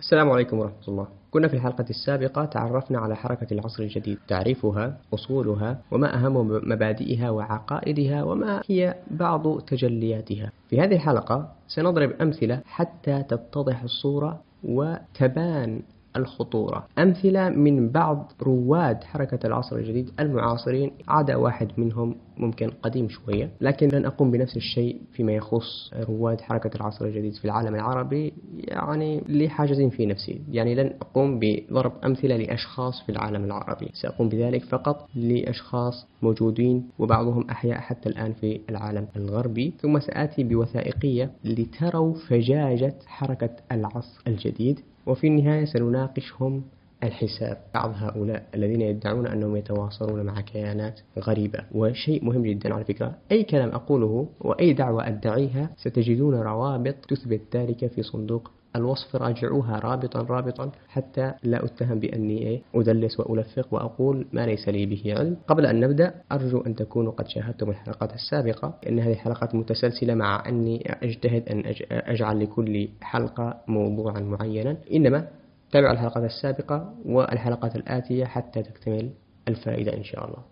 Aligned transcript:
السلام 0.00 0.30
عليكم 0.30 0.58
ورحمة 0.58 0.88
الله. 0.88 1.06
كنا 1.30 1.48
في 1.48 1.54
الحلقة 1.54 1.84
السابقة 1.90 2.44
تعرفنا 2.44 2.98
على 2.98 3.16
حركة 3.16 3.46
العصر 3.52 3.82
الجديد. 3.82 4.18
تعريفها 4.28 4.96
أصولها 5.14 5.78
وما 5.90 6.14
أهم 6.14 6.60
مبادئها 6.72 7.30
وعقائدها 7.30 8.22
وما 8.24 8.62
هي 8.68 8.94
بعض 9.10 9.60
تجلياتها. 9.60 10.52
في 10.70 10.80
هذه 10.80 10.94
الحلقة 10.94 11.52
سنضرب 11.68 12.10
أمثلة 12.20 12.60
حتى 12.66 13.22
تتضح 13.22 13.82
الصورة 13.82 14.40
وتبان 14.64 15.82
الخطورة. 16.16 16.86
أمثلة 16.98 17.48
من 17.48 17.88
بعض 17.88 18.32
رواد 18.42 19.04
حركة 19.04 19.46
العصر 19.46 19.76
الجديد 19.76 20.10
المعاصرين 20.20 20.90
عدا 21.08 21.36
واحد 21.36 21.68
منهم 21.76 22.16
ممكن 22.36 22.70
قديم 22.82 23.08
شوية 23.08 23.50
لكن 23.60 23.88
لن 23.88 24.06
أقوم 24.06 24.30
بنفس 24.30 24.56
الشيء 24.56 25.00
فيما 25.12 25.32
يخص 25.32 25.90
رواد 26.08 26.40
حركة 26.40 26.70
العصر 26.76 27.04
الجديد 27.04 27.34
في 27.34 27.44
العالم 27.44 27.74
العربي 27.74 28.32
يعني 28.56 29.20
لحاجة 29.28 29.88
في 29.88 30.06
نفسي 30.06 30.40
يعني 30.50 30.74
لن 30.74 30.92
أقوم 31.00 31.40
بضرب 31.40 31.92
أمثلة 32.04 32.36
لأشخاص 32.36 33.02
في 33.02 33.12
العالم 33.12 33.44
العربي. 33.44 33.90
سأقوم 33.92 34.28
بذلك 34.28 34.64
فقط 34.64 35.08
لأشخاص 35.14 36.06
موجودين 36.22 36.88
وبعضهم 36.98 37.50
أحياء 37.50 37.78
حتى 37.78 38.08
الآن 38.08 38.32
في 38.32 38.60
العالم 38.70 39.06
الغربي. 39.16 39.74
ثم 39.80 40.00
سآتي 40.00 40.44
بوثائقية 40.44 41.30
لتروا 41.44 42.14
فجاجة 42.14 42.94
حركة 43.06 43.50
العصر 43.72 44.22
الجديد. 44.26 44.80
وفي 45.06 45.26
النهاية 45.26 45.64
سنناقشهم 45.64 46.62
الحساب. 47.04 47.58
بعض 47.74 47.92
هؤلاء 47.96 48.46
الذين 48.54 48.80
يدعون 48.80 49.26
أنهم 49.26 49.56
يتواصلون 49.56 50.22
مع 50.26 50.40
كيانات 50.40 51.00
غريبة. 51.18 51.58
وشيء 51.72 52.24
مهم 52.24 52.42
جدا 52.42 52.74
على 52.74 52.84
فكرة 52.84 53.14
أي 53.32 53.42
كلام 53.44 53.68
أقوله 53.68 54.28
وأي 54.40 54.72
دعوة 54.72 55.08
أدعيها 55.08 55.70
ستجدون 55.76 56.34
روابط 56.34 56.94
تثبت 57.08 57.56
ذلك 57.56 57.86
في 57.86 58.02
صندوق 58.02 58.50
الوصف 58.76 59.16
راجعوها 59.16 59.78
رابطا 59.78 60.22
رابطا 60.22 60.70
حتى 60.88 61.32
لا 61.42 61.64
أتهم 61.64 61.98
بأني 61.98 62.38
إيه 62.38 62.62
أدلس 62.74 63.20
وألفق 63.20 63.74
وأقول 63.74 64.26
ما 64.32 64.46
ليس 64.46 64.68
لي 64.68 64.86
به 64.86 65.14
علم. 65.18 65.36
قبل 65.48 65.66
أن 65.66 65.80
نبدأ 65.80 66.14
أرجو 66.32 66.60
أن 66.60 66.74
تكونوا 66.74 67.12
قد 67.12 67.28
شاهدتم 67.28 67.70
الحلقات 67.70 68.14
السابقة 68.14 68.74
لأن 68.84 68.98
هذه 68.98 69.12
الحلقات 69.12 69.54
متسلسلة 69.54 70.14
مع 70.14 70.48
أني 70.48 70.82
أجتهد 71.02 71.48
أن 71.48 71.62
أجعل 71.90 72.40
لكل 72.40 72.88
حلقة 73.00 73.60
موضوعا 73.68 74.20
معينا. 74.20 74.76
إنما 74.92 75.28
تابعوا 75.72 75.92
الحلقات 75.92 76.24
السابقة 76.24 76.94
والحلقات 77.06 77.76
الآتية 77.76 78.24
حتى 78.24 78.62
تكتمل 78.62 79.10
الفائدة 79.48 79.96
إن 79.96 80.04
شاء 80.04 80.24
الله. 80.24 80.42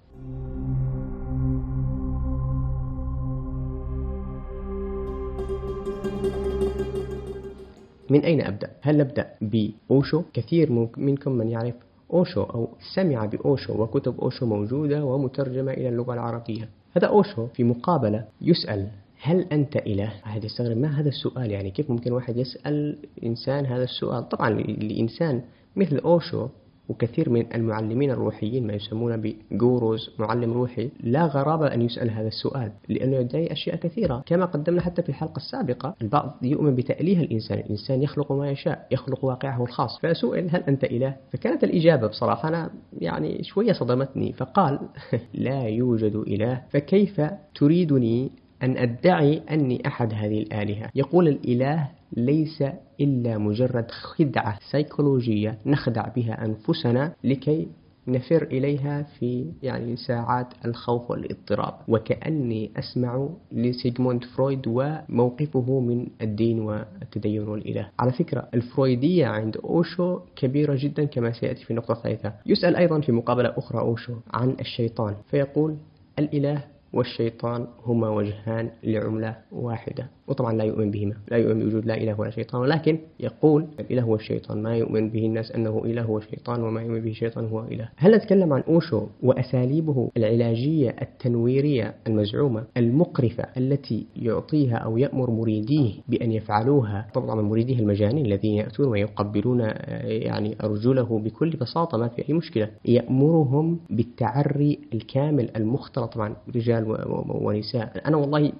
من 8.11 8.21
أين 8.21 8.41
أبدأ؟ 8.41 8.71
هل 8.83 8.99
نبدأ 8.99 9.27
بأوشو؟ 9.41 10.23
كثير 10.35 10.89
منكم 10.97 11.33
من 11.33 11.49
يعرف 11.49 11.75
أوشو 12.13 12.43
أو 12.43 12.69
سمع 12.95 13.25
بأوشو 13.25 13.83
وكتب 13.83 14.21
أوشو 14.21 14.47
موجودة 14.47 15.05
ومترجمة 15.05 15.73
إلى 15.73 15.89
اللغة 15.89 16.15
العربية 16.15 16.69
هذا 16.97 17.07
أوشو 17.07 17.47
في 17.47 17.65
مقابلة 17.65 18.25
يسأل 18.41 18.89
هل 19.23 19.47
أنت 19.53 19.77
إله؟ 19.77 20.13
أحد 20.27 20.45
يستغرب 20.45 20.77
ما 20.77 21.01
هذا 21.01 21.09
السؤال 21.09 21.51
يعني 21.51 21.71
كيف 21.71 21.91
ممكن 21.91 22.13
واحد 22.13 22.37
يسأل 22.37 22.99
إنسان 23.25 23.67
هذا 23.67 23.85
السؤال 23.85 24.29
طبعا 24.29 24.51
لإنسان 24.61 25.43
مثل 25.77 25.99
أوشو 25.99 26.49
وكثير 26.89 27.31
من 27.31 27.55
المعلمين 27.55 28.11
الروحيين 28.11 28.67
ما 28.67 28.73
يسمون 28.73 29.17
بجوروز 29.17 30.11
معلم 30.19 30.53
روحي 30.53 30.91
لا 31.01 31.27
غرابة 31.27 31.75
أن 31.75 31.83
يسأل 31.83 32.11
هذا 32.11 32.29
السؤال 32.29 32.73
لأنه 32.89 33.17
يدعي 33.17 33.53
أشياء 33.53 33.77
كثيرة. 33.77 34.23
كما 34.27 34.45
قدمنا 34.45 34.81
حتى 34.81 35.03
في 35.03 35.09
الحلقة 35.09 35.37
السابقة 35.37 35.95
البعض 36.03 36.39
يؤمن 36.43 36.75
بتأليه 36.75 37.21
الإنسان 37.21 37.59
الإنسان 37.59 38.03
يخلق 38.03 38.33
ما 38.33 38.51
يشاء 38.51 38.87
يخلق 38.91 39.25
واقعه 39.25 39.63
الخاص. 39.63 39.99
فسئل 40.03 40.49
هل 40.51 40.63
أنت 40.69 40.85
إله؟ 40.85 41.17
فكانت 41.33 41.65
الإجابة 41.65 42.07
بصراحة 42.07 42.49
أنا 42.49 42.71
يعني 42.93 43.43
شوية 43.43 43.73
صدمتني 43.73 44.33
فقال 44.33 44.81
لا 45.35 45.63
يوجد 45.63 46.17
إله. 46.27 46.63
فكيف 46.71 47.21
تريدني 47.55 48.31
أن 48.63 48.77
أدعي 48.77 49.43
أني 49.51 49.87
أحد 49.87 50.15
هذه 50.15 50.43
الآلهة؟ 50.43 50.91
يقول 50.95 51.29
الإله 51.29 51.98
ليس 52.17 52.65
إلا 53.01 53.39
مجرد 53.39 53.91
خدعة 53.91 54.59
سيكولوجية 54.71 55.59
نخدع 55.67 56.09
بها 56.09 56.45
أنفسنا 56.45 57.15
لكي 57.25 57.69
نفر 58.09 58.43
إليها 58.43 59.03
في 59.03 59.53
يعني 59.63 59.97
ساعات 59.97 60.47
الخوف 60.65 61.11
والاضطراب. 61.11 61.75
وكأني 61.89 62.71
أسمع 62.77 63.29
لسيغموند 63.53 64.25
فرويد 64.25 64.63
وموقفه 64.67 65.81
من 65.81 66.07
الدين 66.23 66.61
والتدين 66.61 67.49
والإله 67.49 67.89
على 67.99 68.13
فكرة 68.13 68.49
الفرويدية 68.55 69.27
عند 69.27 69.57
أوشو 69.57 70.21
كبيرة 70.37 70.75
جدا 70.81 71.05
كما 71.05 71.33
سيأتي 71.33 71.65
في 71.65 71.71
النقطة 71.71 71.93
الثالثة 71.93 72.33
يسأل 72.47 72.77
أيضا 72.77 73.01
في 73.01 73.13
مقابلة 73.13 73.55
أخرى 73.57 73.81
أوشو 73.81 74.15
عن 74.33 74.57
الشيطان 74.61 75.15
فيقول 75.31 75.77
الإله 76.19 76.65
والشيطان 76.93 77.67
هما 77.87 78.09
وجهان 78.09 78.71
لعملة 78.85 79.37
واحدة. 79.53 80.07
وطبعا 80.29 80.53
لا 80.53 80.65
يؤمن 80.65 80.91
بهما. 80.91 81.15
لا 81.31 81.37
يؤمن 81.37 81.61
بوجود 81.61 81.87
لا 81.87 81.97
إله 81.97 82.21
ولا 82.21 82.31
شيطان 82.31 82.61
ولكن 82.61 82.99
يقول 83.21 83.67
الإله 83.81 84.03
هو 84.03 84.15
الشيطان. 84.15 84.63
ما 84.63 84.77
يؤمن 84.77 85.11
به 85.11 85.27
الناس 85.27 85.53
أنه 85.53 85.83
إله 85.85 86.03
هو 86.03 86.21
شيطان 86.21 86.63
وما 86.63 86.83
يؤمن 86.83 87.01
به 87.01 87.11
الشيطان 87.11 87.47
هو 87.47 87.65
إله. 87.65 87.89
هل 87.97 88.15
نتكلم 88.17 88.53
عن 88.53 88.63
أوشو 88.69 89.07
وأساليبه 89.23 90.11
العلاجية 90.17 90.97
التنويرية 91.03 91.95
المزعومة 92.07 92.65
المقرفة 92.77 93.45
التي 93.57 94.07
يعطيها 94.17 94.77
أو 94.77 94.99
يأمر 94.99 95.31
مريديه 95.31 95.93
بأن 96.09 96.33
يفعلوها؟ 96.33 97.07
طبعا 97.15 97.43
مريديه 97.43 97.79
المجانين 97.79 98.27
الذين 98.27 98.55
يأتون 98.55 98.89
ويقبلون 98.89 99.61
يعني 100.05 100.57
أرجله 100.65 101.19
بكل 101.19 101.51
بساطة 101.51 101.99
ما 101.99 102.09
في 102.09 102.29
أي 102.29 102.35
مشكلة. 102.35 102.71
يأمرهم 102.85 103.81
بالتعري 103.91 104.79
الكامل 104.95 105.51
المختلط 105.57 106.15
طبعا 106.15 106.37
رجال 106.57 106.97
ونساء. 107.29 108.03
أنا 108.07 108.17
والله 108.17 108.53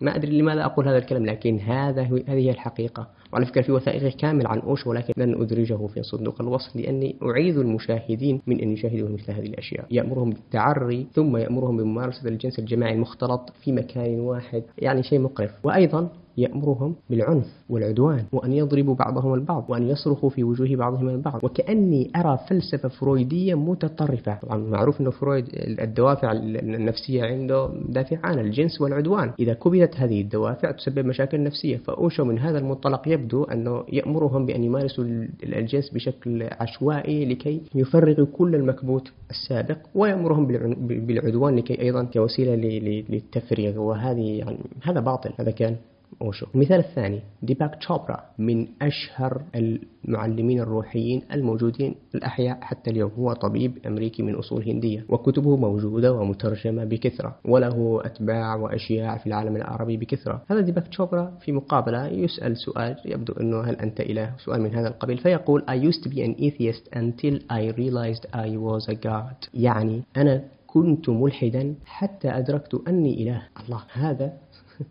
ما 0.00 0.16
أدري 0.16 0.40
لماذا 0.40 0.64
أقول 0.64 0.88
هذا 0.88 0.98
الكلام 0.98 1.26
لكن 1.26 1.58
هذا 1.58 2.02
هذه 2.02 2.22
هي 2.28 2.50
الحقيقة. 2.50 3.08
وعلى 3.32 3.46
فكرة 3.46 3.62
في 3.62 3.72
وثائقي 3.72 4.10
كامل 4.10 4.46
عن 4.46 4.58
أوشو 4.58 4.90
ولكن 4.90 5.12
لن 5.16 5.42
أدرجه 5.42 5.86
في 5.86 6.02
صندوق 6.02 6.40
الوصف 6.40 6.76
لأني 6.76 7.16
أعيذ 7.22 7.58
المشاهدين 7.58 8.40
من 8.46 8.60
أن 8.60 8.72
يشاهدوا 8.72 9.08
مثل 9.08 9.32
هذه 9.32 9.46
الأشياء. 9.46 9.86
يأمرهم 9.90 10.30
بالتعري 10.30 11.06
ثم 11.12 11.36
يأمرهم 11.36 11.76
بممارسة 11.76 12.28
الجنس 12.28 12.58
الجماعي 12.58 12.94
المختلط 12.94 13.52
في 13.64 13.72
مكان 13.72 14.20
واحد 14.20 14.62
يعني 14.78 15.02
شيء 15.02 15.18
مقرف. 15.18 15.50
وأيضا 15.64 16.08
يأمرهم 16.36 16.94
بالعنف 17.10 17.46
والعدوان 17.70 18.24
وأن 18.32 18.52
يضربوا 18.52 18.94
بعضهم 18.94 19.34
البعض 19.34 19.64
وأن 19.68 19.88
يصرخوا 19.88 20.30
في 20.30 20.44
وجوه 20.44 20.76
بعضهم 20.76 21.08
البعض. 21.08 21.44
وكأني 21.44 22.10
أرى 22.16 22.38
فلسفة 22.48 22.88
فرويدية 22.88 23.54
متطرفة. 23.54 24.38
طبعا 24.42 24.56
معروف 24.56 25.00
أن 25.00 25.10
فرويد 25.10 25.46
الدوافع 25.54 26.32
النفسية 26.32 27.24
عنده 27.24 27.70
دافعان 27.88 28.38
الجنس 28.38 28.80
والعدوان. 28.80 29.32
إذا 29.40 29.52
كبتت 29.52 29.96
هذه 29.96 30.20
الدوافع 30.20 30.70
تسبب 30.70 31.06
مشاكل 31.06 31.42
نفسية. 31.42 31.76
فأوشو 31.76 32.24
من 32.24 32.38
هذا 32.38 32.58
المنطلق 32.58 33.08
يبدو 33.08 33.44
أنه 33.44 33.84
يأمرهم 33.92 34.46
بأن 34.46 34.64
يمارسوا 34.64 35.04
الجنس 35.42 35.90
بشكل 35.90 36.48
عشوائي 36.60 37.24
لكي 37.24 37.60
يفرغوا 37.74 38.26
كل 38.26 38.54
المكبوت 38.54 39.12
السابق 39.30 39.78
ويأمرهم 39.94 40.46
بالعدوان 41.06 41.56
لكي 41.56 41.80
أيضا 41.80 42.04
كوسيلة 42.04 42.54
للتفريغ. 43.08 43.78
وهذه 43.78 44.38
يعني 44.38 44.58
هذا 44.82 45.00
باطل. 45.00 45.30
هذا 45.40 45.50
كان 45.50 45.76
أوشو. 46.22 46.46
المثال 46.54 46.78
الثاني 46.78 47.20
ديباك 47.42 47.74
تشوبرا 47.74 48.20
من 48.38 48.68
أشهر 48.82 49.42
المعلمين 49.54 50.60
الروحيين 50.60 51.22
الموجودين 51.32 51.94
الأحياء 52.14 52.58
حتى 52.60 52.90
اليوم. 52.90 53.10
هو 53.18 53.32
طبيب 53.32 53.78
أمريكي 53.86 54.22
من 54.22 54.34
أصول 54.34 54.68
هندية 54.68 55.04
وكتبه 55.08 55.56
موجودة 55.56 56.12
ومترجمة 56.12 56.84
بكثرة 56.84 57.36
وله 57.44 58.00
أتباع 58.04 58.54
وأشياء 58.54 59.18
في 59.18 59.26
العالم 59.26 59.56
العربي 59.56 59.96
بكثرة. 59.96 60.42
هذا 60.48 60.60
ديباك 60.60 60.88
تشوبرا 60.88 61.32
في 61.40 61.52
مقابلة 61.52 62.06
يسأل 62.06 62.56
سؤال 62.56 62.96
يبدو 63.04 63.32
أنه 63.32 63.60
هل 63.60 63.76
أنت 63.76 64.00
إله؟ 64.00 64.34
سؤال 64.44 64.60
من 64.60 64.74
هذا 64.74 64.88
القبيل 64.88 65.18
فيقول 65.18 65.62
I 65.62 65.74
used 65.90 66.02
to 66.02 66.08
be 66.08 66.20
an 66.20 66.34
atheist 66.40 66.96
until 66.96 67.38
I 67.50 67.76
realized 67.78 68.26
I 68.32 68.56
was 68.56 68.88
a 68.88 68.94
god. 68.94 69.48
يعني 69.54 70.02
أنا 70.16 70.44
كنت 70.66 71.08
ملحدا 71.08 71.74
حتى 71.86 72.28
أدركت 72.28 72.74
أني 72.88 73.22
إله. 73.22 73.42
الله 73.64 73.82
هذا 73.92 74.32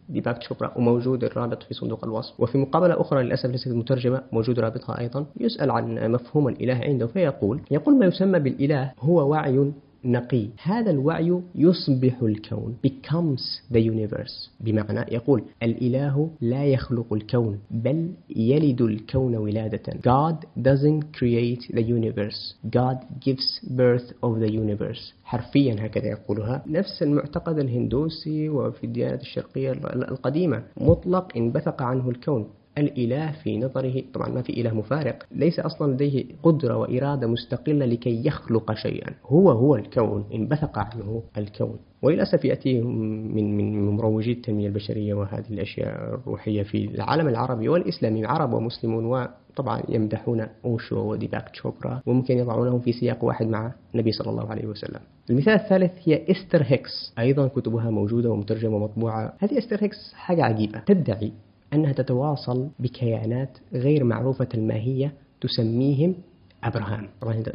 ديباك 0.10 0.38
تشوبرا 0.38 0.72
وموجود 0.78 1.24
الرابط 1.24 1.64
في 1.64 1.74
صندوق 1.74 2.04
الوصف. 2.04 2.40
وفي 2.40 2.58
مقابلة 2.58 3.02
أخرى 3.02 3.24
للأسف 3.24 3.50
ليست 3.50 3.68
مترجمة 3.68 4.22
موجود 4.32 4.60
رابطها 4.60 5.00
أيضا 5.00 5.26
يسأل 5.40 5.72
عن 5.72 6.12
مفهوم 6.12 6.48
الإله 6.48 6.76
عنده 6.86 7.08
فيقول 7.08 7.62
يقول 7.72 8.00
ما 8.00 8.06
يسمى 8.06 8.40
بالإله 8.40 8.92
هو 9.00 9.30
وعي 9.30 9.72
نقي. 10.06 10.48
هذا 10.64 10.92
الوعي 10.92 11.42
يصبح 11.56 12.22
الكون 12.22 12.76
becomes 12.88 13.74
the 13.74 13.80
universe. 13.80 14.50
بمعنى 14.60 15.06
يقول 15.12 15.44
الإله 15.64 16.30
لا 16.42 16.66
يخلق 16.66 17.14
الكون 17.14 17.60
بل 17.72 18.12
يلد 18.36 18.82
الكون 18.82 19.36
ولادة. 19.36 19.94
God 19.94 20.36
doesn't 20.64 21.04
create 21.20 21.76
the 21.76 21.84
universe. 21.84 22.56
God 22.70 22.98
gives 23.26 23.60
birth 23.70 24.14
of 24.24 24.40
the 24.40 24.52
universe. 24.52 25.14
حرفيا 25.24 25.76
هكذا 25.80 26.06
يقولها 26.06 26.64
نفس 26.68 27.04
المعتقد 27.04 27.60
الهندوسي 27.60 28.50
وفي 28.50 28.84
الديانات 28.84 29.22
الشرقية 29.22 29.72
القديمة. 29.72 30.64
مطلق 30.78 31.38
انبثق 31.38 31.82
عنه 31.82 32.10
الكون. 32.10 32.48
الإله 32.78 33.32
في 33.32 33.58
نظره. 33.58 34.04
طبعا 34.14 34.30
ما 34.30 34.42
في 34.42 34.62
إله 34.62 34.74
مفارق. 34.74 35.26
ليس 35.32 35.60
أصلا 35.60 35.94
لديه 35.94 36.26
قدرة 36.44 36.78
وإرادة 36.78 37.28
مستقلة 37.28 37.86
لكي 37.86 38.28
يخلق 38.28 38.74
شيئا. 38.74 39.14
هو 39.26 39.52
هو 39.52 39.76
الكون. 39.76 40.26
انبثق 40.34 40.80
عنه 40.80 41.24
الكون. 41.38 41.78
وللأسف 42.02 42.46
يأتي 42.46 42.82
من 42.82 43.58
من 43.58 43.90
مروجي 43.90 44.32
التنمية 44.32 44.68
البشرية 44.68 45.14
وهذه 45.14 45.50
الأشياء 45.52 46.14
الروحية 46.14 46.64
في 46.64 46.86
العالم 46.86 47.28
العربي 47.28 47.70
والإسلامي. 47.70 48.26
عرب 48.26 48.54
ومسلمون 48.54 49.06
وطبعا 49.06 49.82
يمدحون 49.90 50.48
أوشو 50.66 51.12
وديباك 51.12 51.50
تشوبرا. 51.50 52.02
وممكن 52.06 52.38
يضعونهم 52.38 52.80
في 52.80 52.92
سياق 52.92 53.24
واحد 53.24 53.48
مع 53.48 53.74
النبي 53.94 54.12
صلى 54.12 54.30
الله 54.30 54.50
عليه 54.50 54.66
وسلم. 54.66 55.00
المثال 55.30 55.54
الثالث 55.54 55.92
هي 56.04 56.32
إستر 56.32 56.64
هيكس. 56.64 57.14
أيضا 57.20 57.48
كتبها 57.48 57.90
موجودة 57.90 58.30
ومترجمة 58.30 58.76
ومطبوعة. 58.76 59.34
هذه 59.40 59.58
إستر 59.58 59.84
هيكس 59.84 60.14
حاجة 60.14 60.44
عجيبة. 60.44 60.80
تدعي 60.80 61.32
أنها 61.76 61.94
تتواصل 61.94 62.68
بكيانات 62.80 63.58
غير 63.74 64.04
معروفة 64.04 64.48
الماهية 64.54 65.14
تسميهم 65.42 66.16
أبراهام. 66.64 67.08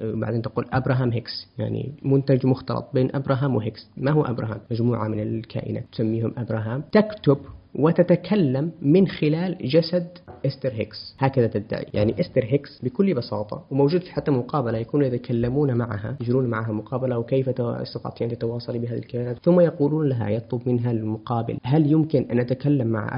بعدين 0.03 0.43
تقول 0.43 0.67
أبراهام 0.73 1.11
هيكس 1.13 1.49
يعني 1.59 1.93
منتج 2.03 2.47
مختلط 2.47 2.87
بين 2.95 3.11
أبراهام 3.15 3.57
وهيكس. 3.57 3.91
ما 3.97 4.11
هو 4.11 4.25
أبراهام؟ 4.25 4.61
مجموعة 4.71 5.09
من 5.09 5.21
الكائنات 5.21 5.85
تسميهم 5.93 6.35
أبراهام. 6.37 6.83
تكتب 6.93 7.39
وتتكلم 7.75 8.71
من 8.83 9.09
خلال 9.09 9.57
جسد 9.61 10.09
إستر 10.47 10.73
هيكس. 10.73 11.15
هكذا 11.19 11.47
تدعي. 11.47 11.87
يعني 11.95 12.21
إستر 12.21 12.45
هيكس 12.45 12.81
بكل 12.83 13.15
بساطة 13.15 13.65
وموجود 13.71 14.01
في 14.01 14.13
حتى 14.13 14.31
مقابلة 14.31 14.79
يكونوا 14.79 15.07
يتكلمون 15.07 15.75
معها 15.75 16.17
يجرون 16.21 16.47
معها 16.47 16.73
مقابلة 16.73 17.19
وكيف 17.19 17.61
استطعت 17.61 18.23
أن 18.23 18.29
تتواصلي 18.29 18.79
بهذه 18.79 18.99
الكائنات 18.99 19.39
ثم 19.45 19.61
يقولون 19.61 20.09
لها 20.09 20.29
يطلب 20.29 20.69
منها 20.69 20.91
المقابل. 20.91 21.59
هل 21.63 21.93
يمكن 21.93 22.27
أن 22.31 22.37
نتكلم 22.37 22.87
مع 22.87 23.17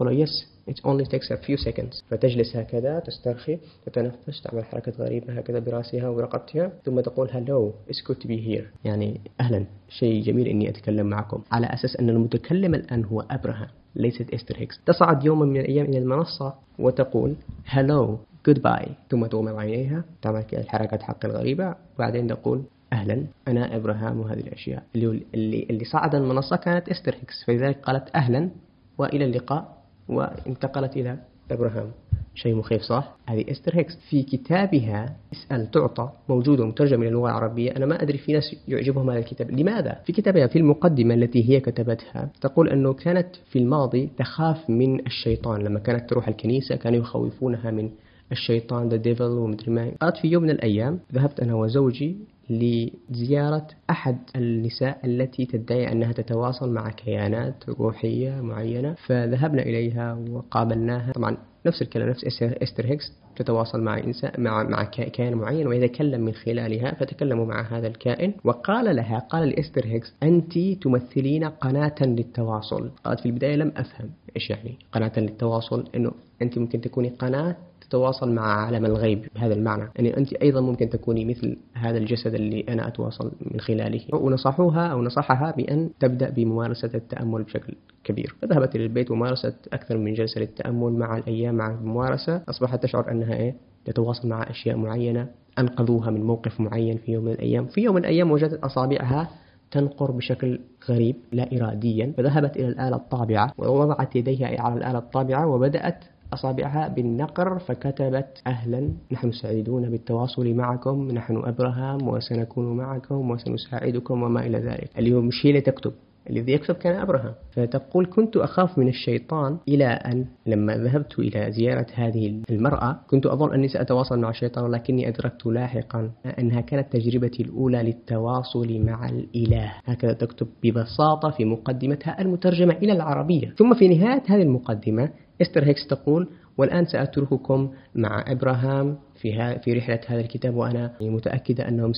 تقول 0.00 0.26
yes 0.26 0.30
it 0.70 0.80
only 0.84 1.04
takes 1.04 1.30
a 1.30 1.36
few 1.46 1.56
seconds. 1.68 2.02
فتجلس 2.10 2.56
هكذا 2.56 2.98
تسترخي 2.98 3.58
تتنفس 3.86 4.42
تعمل 4.42 4.64
حركة 4.64 4.92
غريبة 4.98 5.32
هكذا 5.32 5.58
براسها 5.58 6.08
ورقبتها 6.08 6.72
ثم 6.84 7.00
تقول 7.00 7.28
hello 7.28 7.92
it's 7.92 7.98
good 7.98 8.16
to 8.16 8.26
be 8.26 8.48
here. 8.48 8.64
يعني 8.84 9.20
أهلا 9.40 9.64
شيء 9.88 10.22
جميل 10.22 10.46
إني 10.48 10.68
أتكلم 10.68 11.06
معكم. 11.06 11.42
على 11.52 11.66
أساس 11.66 11.96
أن 11.96 12.10
المتكلم 12.10 12.74
الآن 12.74 13.04
هو 13.04 13.20
أبراهام 13.30 13.68
ليست 13.96 14.34
إستر 14.34 14.56
هيكس. 14.58 14.80
تصعد 14.86 15.24
يوما 15.24 15.44
من 15.46 15.60
الأيام 15.60 15.86
إلى 15.86 15.98
المنصة 15.98 16.54
وتقول 16.78 17.34
hello 17.66 18.16
goodbye. 18.50 18.88
ثم 19.10 19.26
تغمض 19.26 19.54
عينيها 19.56 20.04
تعمل 20.22 20.44
الحركات 20.52 21.02
حق 21.02 21.24
الغريبة. 21.24 21.74
وبعدين 21.96 22.26
تقول 22.26 22.62
أهلا 22.92 23.24
أنا 23.48 23.76
ابراهام 23.76 24.20
وهذه 24.20 24.40
الأشياء. 24.40 24.82
اللي 24.94 25.22
اللي 25.34 25.66
اللي 25.70 25.84
صعد 25.84 26.14
المنصة 26.14 26.56
كانت 26.56 26.88
إستر 26.88 27.14
هيكس. 27.14 27.44
فلذلك 27.46 27.80
قالت 27.80 28.08
أهلا. 28.14 28.50
وإلى 28.98 29.24
اللقاء. 29.24 29.79
وانتقلت 30.10 30.96
إلى 30.96 31.18
إبراهام 31.50 31.90
شيء 32.34 32.54
مخيف 32.54 32.82
صح؟ 32.82 33.16
هذه 33.26 33.44
إستر 33.50 33.76
هيكس. 33.76 33.96
في 34.10 34.22
كتابها 34.22 35.16
اسأل 35.32 35.70
تعطى 35.70 36.10
موجود 36.28 36.60
ومترجم 36.60 37.00
إلى 37.00 37.08
اللغة 37.08 37.28
العربية. 37.28 37.76
أنا 37.76 37.86
ما 37.86 38.02
أدري 38.02 38.18
في 38.18 38.32
ناس 38.32 38.56
يعجبهم 38.68 39.10
هذا 39.10 39.18
الكتاب. 39.18 39.50
لماذا؟ 39.50 40.00
في 40.04 40.12
كتابها 40.12 40.46
في 40.46 40.58
المقدمة 40.58 41.14
التي 41.14 41.50
هي 41.50 41.60
كتبتها 41.60 42.30
تقول 42.40 42.68
أنه 42.68 42.92
كانت 42.92 43.28
في 43.50 43.58
الماضي 43.58 44.10
تخاف 44.18 44.70
من 44.70 45.06
الشيطان. 45.06 45.62
لما 45.62 45.78
كانت 45.78 46.10
تروح 46.10 46.28
الكنيسة 46.28 46.76
كانوا 46.76 46.98
يخوفونها 46.98 47.70
من 47.70 47.90
الشيطان 48.32 48.88
the 48.88 48.96
devil 48.96 49.24
ومدري 49.24 49.72
ما. 49.72 49.92
قالت 50.00 50.16
في 50.16 50.28
يوم 50.28 50.42
من 50.42 50.50
الأيام 50.50 50.98
ذهبت 51.14 51.40
أنا 51.40 51.54
وزوجي 51.54 52.16
لزيارة 52.50 53.66
أحد 53.90 54.18
النساء 54.36 55.00
التي 55.04 55.46
تدعي 55.46 55.92
أنها 55.92 56.12
تتواصل 56.12 56.72
مع 56.72 56.90
كيانات 56.90 57.68
روحية 57.68 58.40
معينة 58.40 58.94
فذهبنا 58.94 59.62
إليها 59.62 60.14
وقابلناها. 60.30 61.12
طبعا 61.12 61.36
نفس 61.66 61.82
الكلام 61.82 62.08
نفس 62.08 62.42
استر 62.42 62.86
هيكس 62.86 63.12
تتواصل 63.36 63.80
مع 63.80 63.98
إنسان 63.98 64.32
مع 64.38 64.62
مع 64.62 64.84
كائن 64.84 65.34
معين 65.34 65.66
ويتكلم 65.66 66.20
من 66.20 66.32
خلالها 66.32 66.94
فتكلموا 66.94 67.46
مع 67.46 67.62
هذا 67.62 67.86
الكائن. 67.86 68.34
وقال 68.44 68.96
لها 68.96 69.18
قال 69.18 69.48
لإستر 69.48 69.86
هيكس 69.86 70.14
أنت 70.22 70.58
تمثلين 70.58 71.44
قناة 71.44 71.94
للتواصل. 72.00 72.90
قالت 73.04 73.20
في 73.20 73.26
البداية 73.26 73.56
لم 73.56 73.72
أفهم. 73.76 74.10
إيش 74.36 74.50
يعني 74.50 74.78
قناة 74.92 75.12
للتواصل؟ 75.16 75.88
إنه 75.94 76.12
أنت 76.42 76.58
ممكن 76.58 76.80
تكوني 76.80 77.08
قناة 77.08 77.56
تتواصل 77.90 78.32
مع 78.32 78.64
عالم 78.64 78.86
الغيب 78.86 79.26
بهذا 79.34 79.54
المعنى. 79.54 79.88
يعني 79.96 80.16
أنت 80.16 80.32
أيضا 80.32 80.60
ممكن 80.60 80.88
تكوني 80.88 81.24
مثل 81.24 81.56
هذا 81.74 81.98
الجسد 81.98 82.34
اللي 82.34 82.64
أنا 82.68 82.88
أتواصل 82.88 83.32
من 83.40 83.60
خلاله. 83.60 84.00
ونصحوها 84.12 84.86
أو 84.86 85.02
نصحها 85.02 85.50
بأن 85.56 85.90
تبدأ 86.00 86.30
بممارسة 86.30 86.90
التأمل 86.94 87.42
بشكل 87.42 87.74
كبير. 88.04 88.34
فذهبت 88.42 88.76
إلى 88.76 88.84
البيت 88.84 89.10
ومارست 89.10 89.54
أكثر 89.72 89.98
من 89.98 90.14
جلسة 90.14 90.40
للتأمل 90.40 90.92
مع 90.92 91.16
الأيام 91.16 91.54
مع 91.54 91.70
الممارسة. 91.70 92.42
أصبحت 92.48 92.82
تشعر 92.82 93.10
أنها 93.10 93.34
إيه؟ 93.34 93.54
تتواصل 93.84 94.28
مع 94.28 94.50
أشياء 94.50 94.76
معينة 94.76 95.28
أنقذوها 95.58 96.10
من 96.10 96.22
موقف 96.24 96.60
معين 96.60 96.96
في 96.96 97.12
يوم 97.12 97.24
من 97.24 97.32
الأيام. 97.32 97.66
في 97.66 97.80
يوم 97.80 97.94
من 97.94 98.00
الأيام 98.00 98.30
وجدت 98.30 98.64
أصابعها 98.64 99.30
تنقر 99.70 100.10
بشكل 100.10 100.60
غريب 100.88 101.16
لا 101.32 101.48
إراديا. 101.56 102.12
فذهبت 102.16 102.56
إلى 102.56 102.68
الآلة 102.68 102.96
الطابعة 102.96 103.52
ووضعت 103.58 104.16
يديها 104.16 104.60
على 104.60 104.74
الآلة 104.74 104.98
الطابعة 104.98 105.46
وبدأت 105.46 106.04
أصابعها 106.32 106.88
بالنقر 106.88 107.58
فكتبت 107.58 108.42
أهلا 108.46 108.90
نحن 109.12 109.32
سعيدون 109.32 109.90
بالتواصل 109.90 110.54
معكم 110.54 111.08
نحن 111.10 111.36
أبراهام 111.36 112.08
وسنكون 112.08 112.76
معكم 112.76 113.30
وسنساعدكم 113.30 114.22
وما 114.22 114.46
إلى 114.46 114.58
ذلك. 114.58 114.90
اللي 114.98 115.14
هو 115.14 115.20
مش 115.20 115.42
تكتب. 115.60 115.92
الذي 116.30 116.52
يكتب 116.52 116.74
كان 116.74 117.00
أبراهام 117.00 117.34
فتقول 117.52 118.06
كنت 118.06 118.36
أخاف 118.36 118.78
من 118.78 118.88
الشيطان 118.88 119.58
إلى 119.68 119.86
أن 119.86 120.26
لما 120.46 120.76
ذهبت 120.76 121.18
إلى 121.18 121.52
زيارة 121.52 121.86
هذه 121.94 122.42
المرأة 122.50 123.00
كنت 123.10 123.26
أظن 123.26 123.54
أني 123.54 123.68
سأتواصل 123.68 124.18
مع 124.18 124.30
الشيطان 124.30 124.64
ولكني 124.64 125.08
أدركت 125.08 125.46
لاحقا 125.46 126.10
أنها 126.38 126.60
كانت 126.60 126.92
تجربتي 126.92 127.42
الأولى 127.42 127.82
للتواصل 127.82 128.80
مع 128.80 129.08
الإله. 129.08 129.72
هكذا 129.84 130.12
تكتب 130.12 130.46
ببساطة 130.62 131.30
في 131.30 131.44
مقدمتها 131.44 132.20
المترجمة 132.20 132.74
إلى 132.74 132.92
العربية. 132.92 133.54
ثم 133.58 133.74
في 133.74 133.88
نهاية 133.88 134.22
هذه 134.28 134.42
المقدمة 134.42 135.10
إستر 135.42 135.64
هيكس 135.64 135.86
تقول 135.86 136.28
والآن 136.58 136.84
سأترككم 136.84 137.70
مع 137.94 138.24
إبراهام 138.28 138.96
في 139.20 139.58
في 139.64 139.72
رحلة 139.72 140.00
هذا 140.06 140.20
الكتاب 140.20 140.54
وأنا 140.54 140.92
متأكدة 141.00 141.68
أنهم 141.68 141.92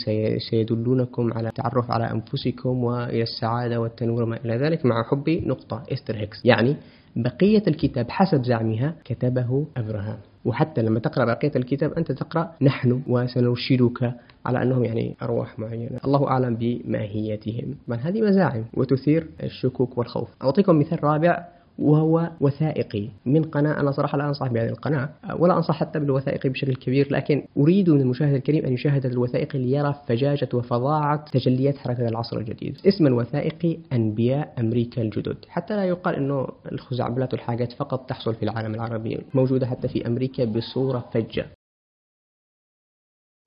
سيدلونكم 0.51 1.33
على 1.33 1.49
التعرف 1.49 1.91
على 1.91 2.11
أنفسكم 2.11 2.85
وإلى 2.85 3.23
السعادة 3.23 3.81
والتنوير 3.81 4.23
وما 4.23 4.37
إلى 4.45 4.57
ذلك 4.57 4.87
مع 4.87 5.03
حبي 5.11 5.41
نقطة 5.47 5.83
إستر 5.93 6.17
هيكس. 6.17 6.45
يعني 6.45 6.77
بقية 7.17 7.63
الكتاب 7.69 8.11
حسب 8.11 8.43
زعمها 8.43 8.95
كتبه 9.05 9.67
أبراهام. 9.77 10.19
وحتى 10.45 10.83
لما 10.83 10.99
تقرأ 11.01 11.25
بقية 11.25 11.53
الكتاب 11.57 11.93
أنت 11.93 12.13
تقرأ 12.13 12.53
نحن 12.63 13.03
وسنرشدك 13.07 14.15
على 14.47 14.63
أنهم 14.63 14.85
يعني 14.85 15.17
أرواح 15.23 15.59
معينة. 15.59 15.99
الله 16.05 16.29
أعلم 16.29 16.57
بماهيتهم. 16.57 17.75
بل 17.89 17.99
هذه 17.99 18.21
مزاعم 18.21 18.65
وتثير 18.75 19.27
الشكوك 19.43 19.99
والخوف. 19.99 20.29
أعطيكم 20.43 20.79
مثال 20.79 21.05
رابع. 21.05 21.45
وهو 21.79 22.31
وثائقي. 22.41 23.09
من 23.27 23.43
قناة 23.43 23.81
أنا 23.81 23.91
صراحة 23.91 24.19
لا 24.19 24.29
أنصح 24.29 24.49
بهذه 24.49 24.69
القناة 24.69 25.09
ولا 25.39 25.57
أنصح 25.57 25.75
حتى 25.81 25.99
بالوثائقي 25.99 26.49
بشكل 26.49 26.75
كبير 26.75 27.13
لكن 27.13 27.45
أريد 27.57 27.91
من 27.91 28.01
المشاهد 28.01 28.35
الكريم 28.35 28.65
أن 28.65 28.73
يشاهد 28.73 29.07
الوثائقي 29.07 29.59
ليرى 29.59 29.95
فجاجة 30.07 30.49
وفظاعة 30.55 31.25
تجليات 31.33 31.77
حركة 31.77 32.09
العصر 32.09 32.39
الجديد. 32.39 32.77
اسم 32.87 33.07
الوثائقي 33.07 33.79
أنبياء 33.93 34.53
أمريكا 34.59 35.03
الجدد. 35.03 35.37
حتى 35.49 35.77
لا 35.77 35.85
يقال 35.85 36.15
أنه 36.15 36.49
الخزعبلات 36.73 37.33
والحاجات 37.33 37.73
فقط 37.73 38.09
تحصل 38.09 38.35
في 38.35 38.43
العالم 38.43 38.75
العربي 38.75 39.21
موجودة 39.35 39.67
حتى 39.67 39.89
في 39.89 40.07
أمريكا 40.07 40.45
بصورة 40.45 41.05
فجة. 41.13 41.47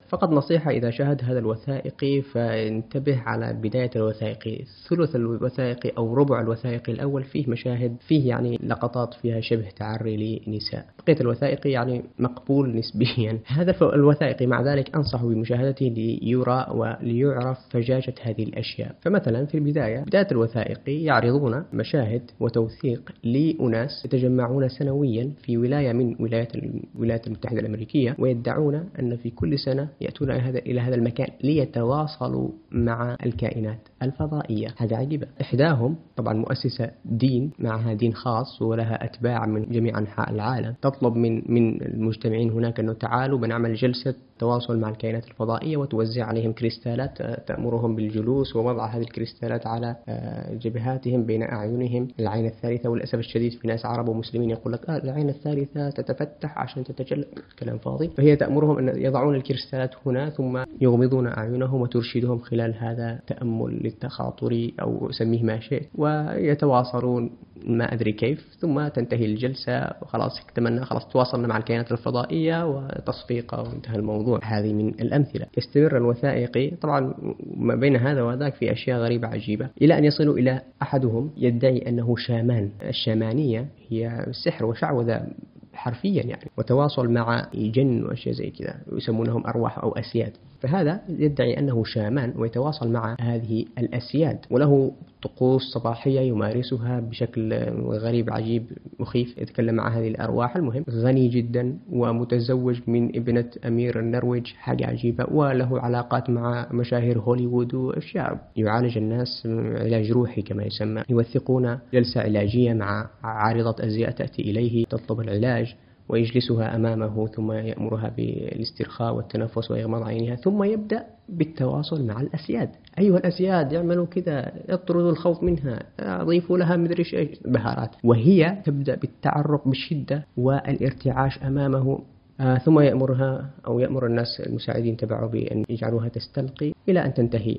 فقط 0.08 0.30
نصيحة 0.30 0.70
إذا 0.70 0.90
شاهد 0.90 1.20
هذا 1.24 1.38
الوثائقي 1.38 2.22
فانتبه 2.22 3.20
على 3.20 3.52
بداية 3.52 3.90
الوثائقي 3.96 4.64
ثلث 4.88 5.16
الوثائقي 5.16 5.92
أو 5.98 6.14
ربع 6.14 6.40
الوثائقي 6.40 6.92
الأول 6.92 7.24
فيه 7.24 7.50
مشاهد 7.50 7.96
فيه 8.08 8.28
يعني 8.28 8.58
لقطات 8.62 9.14
فيها 9.14 9.40
شبه 9.40 9.68
تعري 9.76 10.42
لنساء. 10.46 10.86
بقية 10.98 11.20
الوثائقي 11.20 11.70
يعني 11.70 12.04
مقبول 12.18 12.76
نسبيا. 12.76 13.38
هذا 13.58 13.74
الوثائقي 13.82 14.46
مع 14.46 14.62
ذلك 14.62 14.96
أنصح 14.96 15.24
بمشاهدته 15.24 15.86
ليرى 15.86 16.66
وليعرف 16.70 17.58
فجاجة 17.70 18.14
هذه 18.22 18.42
الأشياء. 18.42 18.94
فمثلا 19.00 19.46
في 19.46 19.54
البداية 19.54 20.00
بداية 20.00 20.28
الوثائقي 20.32 21.02
يعرضون 21.02 21.64
مشاهد 21.72 22.30
وتوثيق 22.40 23.12
لأناس 23.24 24.04
يتجمعون 24.04 24.68
سنويا 24.68 25.32
في 25.42 25.56
ولاية 25.56 25.92
من 25.92 26.16
ولايات 26.20 26.52
الولايات 26.54 27.26
المتحدة 27.26 27.60
الأمريكية 27.60 28.16
ويدعون 28.18 28.88
أن 28.98 29.16
في 29.16 29.30
كل 29.30 29.58
سنة 29.58 29.88
يأتون 30.00 30.30
إلى 30.30 30.80
هذا 30.80 30.94
المكان 30.94 31.28
ليتواصلوا 31.44 32.48
مع 32.70 33.16
الكائنات 33.26 33.88
الفضائية. 34.02 34.68
هذا 34.76 34.96
عجيبة. 34.96 35.26
إحداهم 35.40 35.96
طبعا 36.16 36.34
مؤسسة 36.34 36.90
دين 37.04 37.50
معها 37.58 37.92
دين 37.92 38.14
خاص 38.14 38.62
ولها 38.62 39.04
أتباع 39.04 39.46
من 39.46 39.68
جميع 39.68 39.98
أنحاء 39.98 40.30
العالم. 40.30 40.74
تطلب 40.82 41.16
من 41.16 41.52
من 41.52 41.82
المجتمعين 41.82 42.50
هناك 42.50 42.80
أنه 42.80 42.92
تعالوا 42.92 43.38
بنعمل 43.38 43.74
جلسة 43.74 44.14
تواصل 44.38 44.78
مع 44.78 44.88
الكائنات 44.88 45.28
الفضائية 45.28 45.76
وتوزع 45.76 46.24
عليهم 46.24 46.52
كريستالات 46.52 47.20
آه، 47.20 47.40
تأمرهم 47.46 47.96
بالجلوس 47.96 48.56
ووضع 48.56 48.86
هذه 48.86 49.02
الكريستالات 49.02 49.66
على 49.66 49.96
آه، 50.08 50.54
جبهاتهم 50.54 51.24
بين 51.24 51.42
أعينهم. 51.42 52.08
العين 52.20 52.46
الثالثة 52.46 52.88
وللأسف 52.88 53.18
الشديد 53.18 53.52
في 53.52 53.68
ناس 53.68 53.86
عرب 53.86 54.08
ومسلمين 54.08 54.50
يقول 54.50 54.72
لك 54.72 54.90
آه 54.90 54.96
العين 54.96 55.28
الثالثة 55.28 55.90
تتفتح 55.90 56.58
عشان 56.58 56.84
تتجلى. 56.84 57.24
كلام 57.58 57.78
فاضي. 57.78 58.08
فهي 58.08 58.36
تأمرهم 58.36 58.78
أن 58.78 59.02
يضعون 59.02 59.34
الكريستالات 59.34 59.94
هنا 60.06 60.30
ثم 60.30 60.64
يغمضون 60.80 61.26
أعينهم 61.26 61.80
وترشدهم 61.80 62.38
خلال 62.38 62.74
هذا 62.74 63.12
التأمل 63.12 63.82
للتخاطر 63.82 64.70
أو 64.80 65.12
سميه 65.12 65.42
ما 65.42 65.60
شئت. 65.60 65.88
ويتواصلون 65.94 67.30
ما 67.66 67.92
أدري 67.92 68.12
كيف 68.12 68.56
ثم 68.60 68.88
تنتهي 68.88 69.24
الجلسة. 69.24 69.90
وخلاص 70.02 70.40
اكتملنا 70.40 70.84
خلاص 70.84 71.08
تواصلنا 71.08 71.48
مع 71.48 71.56
الكائنات 71.56 71.92
الفضائية 71.92 72.66
وتصفيقة 72.66 73.62
وانتهى 73.62 73.96
الموضوع. 73.96 74.25
هذه 74.34 74.72
من 74.72 74.88
الأمثلة. 74.88 75.46
يستمر 75.58 75.96
الوثائقي 75.96 76.70
طبعا 76.70 77.14
ما 77.56 77.74
بين 77.74 77.96
هذا 77.96 78.22
وذاك 78.22 78.54
في 78.54 78.72
أشياء 78.72 78.98
غريبة 78.98 79.28
عجيبة. 79.28 79.68
إلى 79.82 79.98
أن 79.98 80.04
يصلوا 80.04 80.38
إلى 80.38 80.60
أحدهم 80.82 81.30
يدعي 81.36 81.78
أنه 81.78 82.16
شامان. 82.16 82.70
الشامانية 82.82 83.68
هي 83.88 84.26
سحر 84.44 84.66
وشعوذة 84.66 85.26
حرفيا 85.74 86.22
يعني 86.22 86.50
وتواصل 86.58 87.08
مع 87.08 87.46
جن 87.54 88.04
وأشياء 88.04 88.34
زي 88.34 88.50
كذا 88.50 88.74
يسمونهم 88.92 89.46
أرواح 89.46 89.78
أو 89.78 89.92
أسياد. 89.92 90.32
فهذا 90.60 91.00
يدعي 91.08 91.58
أنه 91.58 91.84
شامان 91.84 92.32
ويتواصل 92.36 92.92
مع 92.92 93.16
هذه 93.20 93.64
الأسياد 93.78 94.38
وله 94.50 94.92
طقوس 95.22 95.62
صباحيه 95.74 96.20
يمارسها 96.20 97.00
بشكل 97.00 97.54
غريب 97.88 98.32
عجيب 98.32 98.64
مخيف 99.00 99.38
يتكلم 99.38 99.74
مع 99.74 99.98
هذه 99.98 100.08
الأرواح. 100.08 100.56
المهم 100.56 100.84
غني 100.90 101.28
جدا 101.28 101.78
ومتزوج 101.92 102.80
من 102.86 103.16
ابنة 103.16 103.50
أمير 103.66 104.00
النرويج 104.00 104.46
حاجة 104.46 104.86
عجيبة 104.86 105.26
وله 105.30 105.80
علاقات 105.80 106.30
مع 106.30 106.68
مشاهير 106.72 107.18
هوليوود 107.18 107.74
وأشياء 107.74 108.50
يعالج 108.56 108.98
الناس 108.98 109.48
علاج 109.80 110.12
روحي 110.12 110.42
كما 110.42 110.62
يسمى. 110.64 111.02
يوثقون 111.08 111.78
جلسة 111.92 112.20
علاجية 112.20 112.72
مع 112.72 113.10
عارضة 113.22 113.86
أزياء 113.86 114.10
تأتي 114.10 114.42
إليه 114.42 114.84
تطلب 114.84 115.20
العلاج. 115.20 115.76
ويجلسها 116.08 116.76
أمامه 116.76 117.26
ثم 117.26 117.52
يأمرها 117.52 118.08
بالاسترخاء 118.16 119.14
والتنفس 119.14 119.70
وإغماض 119.70 120.02
عينها 120.02 120.36
ثم 120.36 120.62
يبدأ 120.62 121.04
بالتواصل 121.28 122.06
مع 122.06 122.20
الأسياد. 122.20 122.70
أيها 122.98 123.18
الأسياد 123.18 123.74
اعملوا 123.74 124.06
كذا 124.06 124.52
اطردوا 124.68 125.10
الخوف 125.10 125.42
منها 125.42 125.82
أضيفوا 126.00 126.58
لها 126.58 126.76
مدري 126.76 127.04
بهارات. 127.44 127.90
وهي 128.04 128.62
تبدأ 128.64 128.94
بالتعرق 128.94 129.68
بشدة 129.68 130.26
والارتعاش 130.36 131.38
أمامه. 131.42 131.98
آه 132.40 132.58
ثم 132.58 132.80
يأمرها 132.80 133.50
أو 133.66 133.78
يأمر 133.78 134.06
الناس 134.06 134.40
المساعدين 134.46 134.96
تبعه 134.96 135.26
بأن 135.26 135.64
يجعلوها 135.68 136.08
تستلقي 136.08 136.72
إلى 136.88 137.04
أن 137.04 137.14
تنتهي 137.14 137.58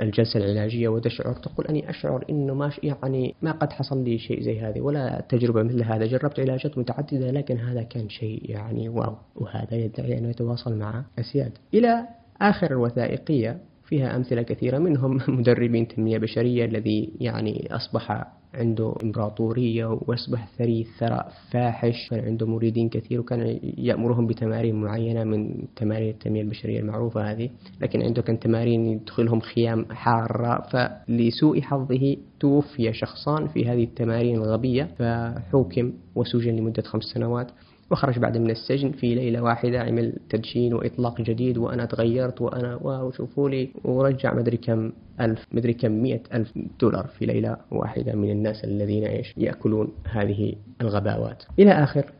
الجلسة 0.00 0.40
العلاجية 0.40 0.88
وتشعر 0.88 1.32
تقول 1.34 1.66
أني 1.66 1.90
أشعر 1.90 2.24
إنه 2.30 2.54
ما 2.54 2.70
يعني 2.82 3.34
ما 3.42 3.52
قد 3.52 3.72
حصل 3.72 4.04
لي 4.04 4.18
شيء 4.18 4.42
زي 4.42 4.60
هذه 4.60 4.80
ولا 4.80 5.24
تجربة 5.28 5.62
مثل 5.62 5.82
هذا. 5.82 6.06
جربت 6.06 6.40
علاجات 6.40 6.78
متعددة 6.78 7.30
لكن 7.30 7.56
هذا 7.56 7.82
كان 7.82 8.08
شيء 8.08 8.50
يعني 8.50 8.88
واو 8.88 9.16
وهذا 9.36 9.74
يدعي 9.74 10.18
أنه 10.18 10.28
يتواصل 10.28 10.78
مع 10.78 11.04
أسياد. 11.18 11.52
إلى 11.74 12.06
آخر 12.40 12.70
الوثائقية 12.70 13.58
فيها 13.84 14.16
أمثلة 14.16 14.42
كثيرة 14.42 14.78
منهم 14.78 15.20
مدربين 15.38 15.88
تنمية 15.88 16.18
بشرية 16.18 16.64
الذي 16.64 17.12
يعني 17.20 17.68
أصبح 17.70 18.26
عنده 18.54 18.94
إمبراطورية 19.02 19.86
وأصبح 19.86 20.48
ثري 20.58 20.86
ثراء 20.98 21.32
فاحش. 21.50 22.10
كان 22.10 22.24
عنده 22.24 22.46
مريدين 22.46 22.88
كثير 22.88 23.20
وكان 23.20 23.60
يأمرهم 23.78 24.26
بتمارين 24.26 24.74
معينة 24.80 25.24
من 25.24 25.64
تمارين 25.76 26.10
التنمية 26.10 26.42
البشرية 26.42 26.80
المعروفة 26.80 27.30
هذه. 27.30 27.50
لكن 27.80 28.02
عنده 28.02 28.22
كان 28.22 28.38
تمارين 28.38 28.86
يدخلهم 28.86 29.40
خيام 29.40 29.84
حارة. 29.90 30.62
فلسوء 30.62 31.60
حظه 31.60 32.16
توفي 32.40 32.92
شخصان 32.92 33.46
في 33.46 33.66
هذه 33.66 33.84
التمارين 33.84 34.36
الغبية. 34.36 34.84
فحوكم 34.98 35.92
وسجن 36.14 36.56
لمدة 36.56 36.82
خمس 36.82 37.02
سنوات. 37.04 37.50
وخرج 37.90 38.18
بعد 38.18 38.38
من 38.38 38.50
السجن 38.50 38.90
في 38.90 39.14
ليلة 39.14 39.42
واحدة 39.42 39.80
عمل 39.80 40.12
تدشين 40.28 40.74
وإطلاق 40.74 41.20
جديد 41.20 41.58
وأنا 41.58 41.84
تغيرت 41.84 42.40
وأنا 42.40 42.76
واو 42.76 43.10
شوفوا 43.10 43.48
لي 43.48 43.68
ورجع 43.84 44.34
مدري 44.34 44.56
كم 44.56 44.92
ألف 45.20 45.46
مدري 45.52 45.72
كم 45.72 45.92
مئة 45.92 46.20
ألف 46.34 46.52
دولار 46.80 47.06
في 47.06 47.26
ليلة 47.26 47.56
واحدة 47.70 48.14
من 48.14 48.30
الناس 48.30 48.64
الذين 48.64 49.04
إيش 49.04 49.34
يأكلون 49.36 49.88
هذه 50.10 50.54
الغباوات. 50.80 51.42
إلى 51.58 51.70
آخر 51.70 52.12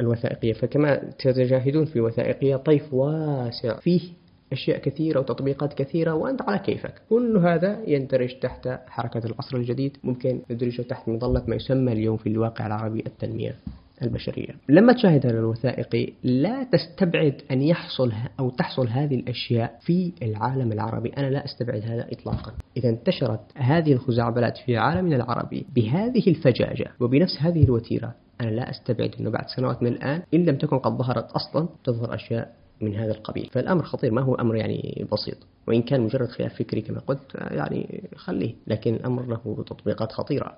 الوثائقية 0.00 0.52
فكما 0.52 0.96
تتجاهدون 1.18 1.84
في 1.84 2.00
وثائقية 2.00 2.56
طيف 2.56 2.94
واسع 2.94 3.78
فيه 3.78 4.00
أشياء 4.52 4.78
كثيرة 4.78 5.20
وتطبيقات 5.20 5.74
كثيرة 5.74 6.14
وأنت 6.14 6.42
على 6.42 6.58
كيفك. 6.58 6.94
كل 7.10 7.36
هذا 7.36 7.78
يندرج 7.86 8.38
تحت 8.38 8.68
حركة 8.86 9.26
العصر 9.26 9.56
الجديد 9.56 9.96
ممكن 10.04 10.40
ندرجه 10.50 10.82
تحت 10.82 11.08
مظلة 11.08 11.44
ما 11.48 11.56
يسمى 11.56 11.92
اليوم 11.92 12.16
في 12.16 12.28
الواقع 12.28 12.66
العربي 12.66 13.00
التنمية. 13.06 13.54
البشرية. 14.02 14.54
لما 14.68 14.92
تشاهد 14.92 15.26
هذا 15.26 15.38
الوثائقي 15.38 16.12
لا 16.22 16.66
تستبعد 16.72 17.42
أن 17.50 17.62
يحصل 17.62 18.12
أو 18.40 18.50
تحصل 18.50 18.88
هذه 18.88 19.14
الأشياء 19.14 19.78
في 19.80 20.12
العالم 20.22 20.72
العربي. 20.72 21.08
أنا 21.18 21.26
لا 21.26 21.44
أستبعد 21.44 21.82
هذا 21.82 22.06
إطلاقا. 22.12 22.52
إذا 22.76 22.88
انتشرت 22.88 23.40
هذه 23.56 23.92
الخزعبلات 23.92 24.56
في 24.56 24.76
عالمنا 24.76 25.16
العربي 25.16 25.66
بهذه 25.74 26.30
الفجاجة 26.30 26.92
وبنفس 27.00 27.36
هذه 27.40 27.64
الوتيرة 27.64 28.14
أنا 28.40 28.50
لا 28.50 28.70
أستبعد 28.70 29.14
أنه 29.20 29.30
بعد 29.30 29.44
سنوات 29.56 29.82
من 29.82 29.92
الآن 29.92 30.22
إن 30.34 30.44
لم 30.44 30.56
تكن 30.56 30.78
قد 30.78 30.92
ظهرت 30.92 31.32
أصلا 31.32 31.68
تظهر 31.84 32.14
أشياء 32.14 32.54
من 32.80 32.94
هذا 32.94 33.12
القبيل. 33.12 33.50
فالأمر 33.52 33.82
خطير 33.82 34.12
ما 34.12 34.22
هو 34.22 34.34
أمر 34.34 34.56
يعني 34.56 35.06
بسيط. 35.12 35.36
وإن 35.68 35.82
كان 35.82 36.00
مجرد 36.00 36.28
خلاف 36.28 36.54
فكري 36.54 36.80
كما 36.80 37.00
قلت 37.00 37.34
يعني 37.34 38.08
خليه. 38.16 38.54
لكن 38.66 38.94
الأمر 38.94 39.26
له 39.26 39.64
تطبيقات 39.66 40.12
خطيرة. 40.12 40.56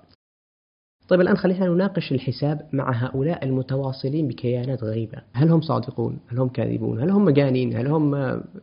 طيب 1.09 1.21
الآن 1.21 1.37
خلينا 1.37 1.67
نناقش 1.67 2.13
الحساب 2.13 2.69
مع 2.73 2.93
هؤلاء 2.93 3.45
المتواصلين 3.45 4.29
بكيانات 4.29 4.85
غريبة. 4.85 5.19
هل 5.33 5.49
هم 5.51 5.61
صادقون؟ 5.61 6.19
هل 6.29 6.39
هم 6.39 6.49
كاذبون؟ 6.49 7.01
هل 7.01 7.11
هم 7.11 7.25
مجانين 7.25 7.77
هل 7.77 7.87
هم 7.87 8.15